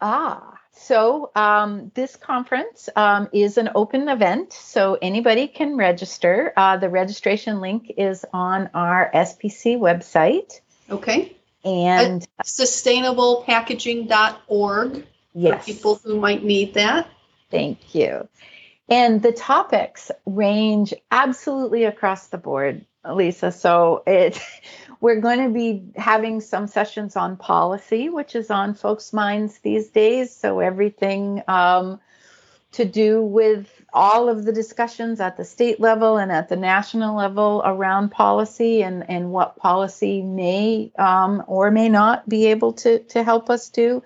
Ah, 0.00 0.60
so 0.74 1.32
um, 1.34 1.90
this 1.96 2.14
conference 2.14 2.88
um, 2.94 3.28
is 3.32 3.58
an 3.58 3.70
open 3.74 4.08
event, 4.08 4.52
so 4.52 4.96
anybody 5.02 5.48
can 5.48 5.76
register. 5.76 6.52
Uh, 6.56 6.76
the 6.76 6.88
registration 6.88 7.60
link 7.60 7.92
is 7.96 8.24
on 8.32 8.70
our 8.74 9.10
SPC 9.12 9.76
website. 9.76 10.60
Okay. 10.88 11.36
And 11.64 12.22
uh, 12.38 12.44
sustainablepackaging.org 12.44 15.06
yes. 15.34 15.58
for 15.58 15.72
people 15.72 16.00
who 16.02 16.18
might 16.18 16.44
need 16.44 16.74
that. 16.74 17.08
Thank 17.50 17.94
you. 17.94 18.28
And 18.88 19.22
the 19.22 19.32
topics 19.32 20.10
range 20.26 20.94
absolutely 21.10 21.84
across 21.84 22.28
the 22.28 22.38
board, 22.38 22.84
Lisa. 23.08 23.52
So 23.52 24.02
it 24.06 24.40
we're 25.00 25.20
going 25.20 25.40
to 25.40 25.50
be 25.50 25.84
having 25.96 26.40
some 26.40 26.66
sessions 26.66 27.16
on 27.16 27.36
policy, 27.36 28.08
which 28.08 28.34
is 28.34 28.50
on 28.50 28.74
folks' 28.74 29.12
minds 29.12 29.58
these 29.58 29.88
days. 29.88 30.34
So 30.34 30.60
everything 30.60 31.42
um, 31.48 32.00
to 32.72 32.84
do 32.84 33.22
with 33.22 33.79
all 33.92 34.28
of 34.28 34.44
the 34.44 34.52
discussions 34.52 35.20
at 35.20 35.36
the 35.36 35.44
state 35.44 35.80
level 35.80 36.16
and 36.16 36.30
at 36.30 36.48
the 36.48 36.56
national 36.56 37.16
level 37.16 37.62
around 37.64 38.10
policy 38.10 38.82
and, 38.82 39.08
and 39.08 39.30
what 39.30 39.56
policy 39.56 40.22
may 40.22 40.92
um, 40.98 41.42
or 41.46 41.70
may 41.70 41.88
not 41.88 42.28
be 42.28 42.46
able 42.46 42.72
to, 42.74 43.00
to 43.00 43.22
help 43.22 43.50
us 43.50 43.68
do. 43.68 44.02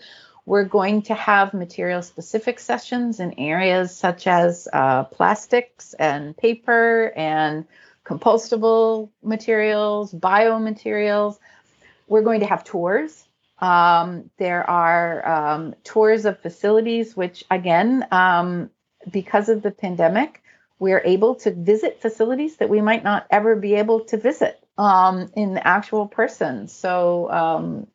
We're 0.46 0.64
going 0.64 1.02
to 1.02 1.14
have 1.14 1.54
material 1.54 2.02
specific 2.02 2.60
sessions 2.60 3.18
in 3.18 3.38
areas 3.38 3.96
such 3.96 4.26
as 4.26 4.68
uh, 4.72 5.04
plastics 5.04 5.94
and 5.94 6.36
paper 6.36 7.12
and 7.16 7.64
compostable 8.04 9.10
materials, 9.22 10.12
biomaterials. 10.12 11.38
We're 12.08 12.22
going 12.22 12.40
to 12.40 12.46
have 12.46 12.62
tours. 12.64 13.26
Um, 13.58 14.30
there 14.36 14.68
are 14.68 15.26
um, 15.26 15.74
tours 15.84 16.26
of 16.26 16.40
facilities, 16.40 17.16
which 17.16 17.44
again, 17.50 18.06
um, 18.10 18.70
because 19.10 19.48
of 19.48 19.62
the 19.62 19.70
pandemic, 19.70 20.42
we're 20.78 21.02
able 21.04 21.36
to 21.36 21.52
visit 21.52 22.00
facilities 22.00 22.56
that 22.56 22.68
we 22.68 22.80
might 22.80 23.04
not 23.04 23.26
ever 23.30 23.56
be 23.56 23.74
able 23.74 24.00
to 24.06 24.16
visit 24.16 24.60
um, 24.76 25.30
in 25.34 25.58
actual 25.58 26.06
person. 26.06 26.68
So 26.68 27.30
um, 27.30 27.86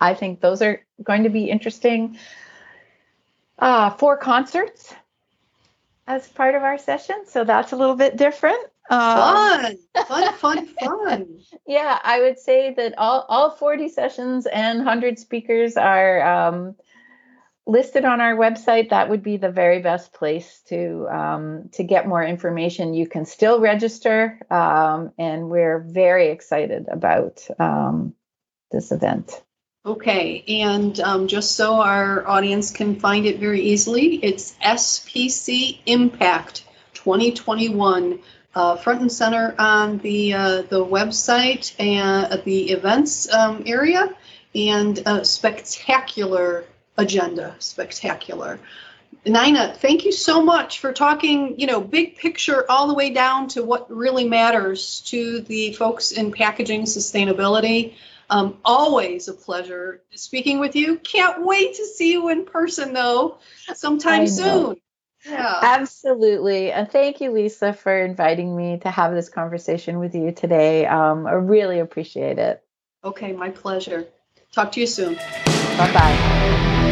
I 0.00 0.14
think 0.14 0.40
those 0.40 0.62
are 0.62 0.80
going 1.02 1.22
to 1.24 1.30
be 1.30 1.50
interesting. 1.50 2.18
Uh, 3.58 3.90
four 3.90 4.16
concerts 4.16 4.92
as 6.06 6.26
part 6.28 6.54
of 6.54 6.62
our 6.62 6.76
session, 6.76 7.24
so 7.26 7.44
that's 7.44 7.72
a 7.72 7.76
little 7.76 7.94
bit 7.94 8.16
different. 8.16 8.58
Um, 8.90 8.98
fun, 8.98 9.76
fun, 10.06 10.34
fun, 10.34 10.66
fun. 10.66 11.38
Yeah, 11.66 11.98
I 12.02 12.20
would 12.20 12.38
say 12.38 12.74
that 12.74 12.98
all, 12.98 13.24
all 13.28 13.50
40 13.50 13.88
sessions 13.88 14.44
and 14.44 14.80
100 14.80 15.18
speakers 15.18 15.78
are 15.78 16.20
um, 16.22 16.74
listed 17.66 18.04
on 18.04 18.20
our 18.20 18.36
website. 18.36 18.90
That 18.90 19.08
would 19.10 19.22
be 19.22 19.36
the 19.36 19.50
very 19.50 19.80
best 19.80 20.12
place 20.12 20.62
to 20.68 21.06
um, 21.08 21.68
to 21.72 21.82
get 21.82 22.06
more 22.06 22.22
information. 22.22 22.94
You 22.94 23.06
can 23.06 23.24
still 23.24 23.60
register, 23.60 24.40
um, 24.50 25.12
and 25.18 25.48
we're 25.48 25.80
very 25.80 26.28
excited 26.28 26.88
about 26.88 27.46
um, 27.58 28.14
this 28.70 28.92
event. 28.92 29.42
Okay, 29.86 30.42
and 30.48 30.98
um, 31.00 31.28
just 31.28 31.56
so 31.56 31.74
our 31.74 32.26
audience 32.26 32.70
can 32.70 32.98
find 32.98 33.26
it 33.26 33.38
very 33.38 33.60
easily, 33.60 34.14
it's 34.16 34.54
SPC 34.54 35.78
Impact 35.84 36.64
2021 36.94 38.18
uh, 38.54 38.76
front 38.76 39.02
and 39.02 39.12
center 39.12 39.54
on 39.58 39.98
the 39.98 40.32
uh, 40.32 40.62
the 40.62 40.84
website 40.84 41.74
and 41.78 42.42
the 42.44 42.70
events 42.70 43.30
um, 43.32 43.64
area, 43.66 44.14
and 44.54 45.02
a 45.04 45.24
spectacular 45.24 46.64
agenda. 46.96 47.56
Spectacular. 47.58 48.58
Nina, 49.24 49.74
thank 49.74 50.04
you 50.04 50.12
so 50.12 50.42
much 50.42 50.80
for 50.80 50.92
talking, 50.92 51.58
you 51.58 51.66
know, 51.66 51.80
big 51.80 52.16
picture 52.16 52.64
all 52.68 52.88
the 52.88 52.94
way 52.94 53.10
down 53.10 53.48
to 53.48 53.62
what 53.62 53.90
really 53.90 54.28
matters 54.28 55.00
to 55.06 55.40
the 55.40 55.72
folks 55.72 56.12
in 56.12 56.32
packaging 56.32 56.82
sustainability. 56.82 57.94
Um, 58.28 58.58
always 58.64 59.28
a 59.28 59.32
pleasure 59.32 60.02
speaking 60.14 60.58
with 60.58 60.76
you. 60.76 60.96
Can't 60.96 61.44
wait 61.44 61.76
to 61.76 61.86
see 61.86 62.12
you 62.12 62.28
in 62.30 62.44
person, 62.44 62.92
though, 62.92 63.38
sometime 63.74 64.26
soon. 64.26 64.76
Yeah. 65.26 65.60
Absolutely. 65.62 66.70
And 66.70 66.90
thank 66.90 67.20
you, 67.20 67.30
Lisa, 67.30 67.72
for 67.72 67.96
inviting 67.96 68.54
me 68.54 68.78
to 68.80 68.90
have 68.90 69.14
this 69.14 69.28
conversation 69.28 69.98
with 69.98 70.14
you 70.14 70.32
today. 70.32 70.86
Um, 70.86 71.26
I 71.26 71.32
really 71.32 71.80
appreciate 71.80 72.38
it. 72.38 72.62
Okay, 73.02 73.32
my 73.32 73.50
pleasure. 73.50 74.06
Talk 74.52 74.72
to 74.72 74.80
you 74.80 74.86
soon. 74.86 75.14
Bye 75.14 75.92
bye. 75.92 76.83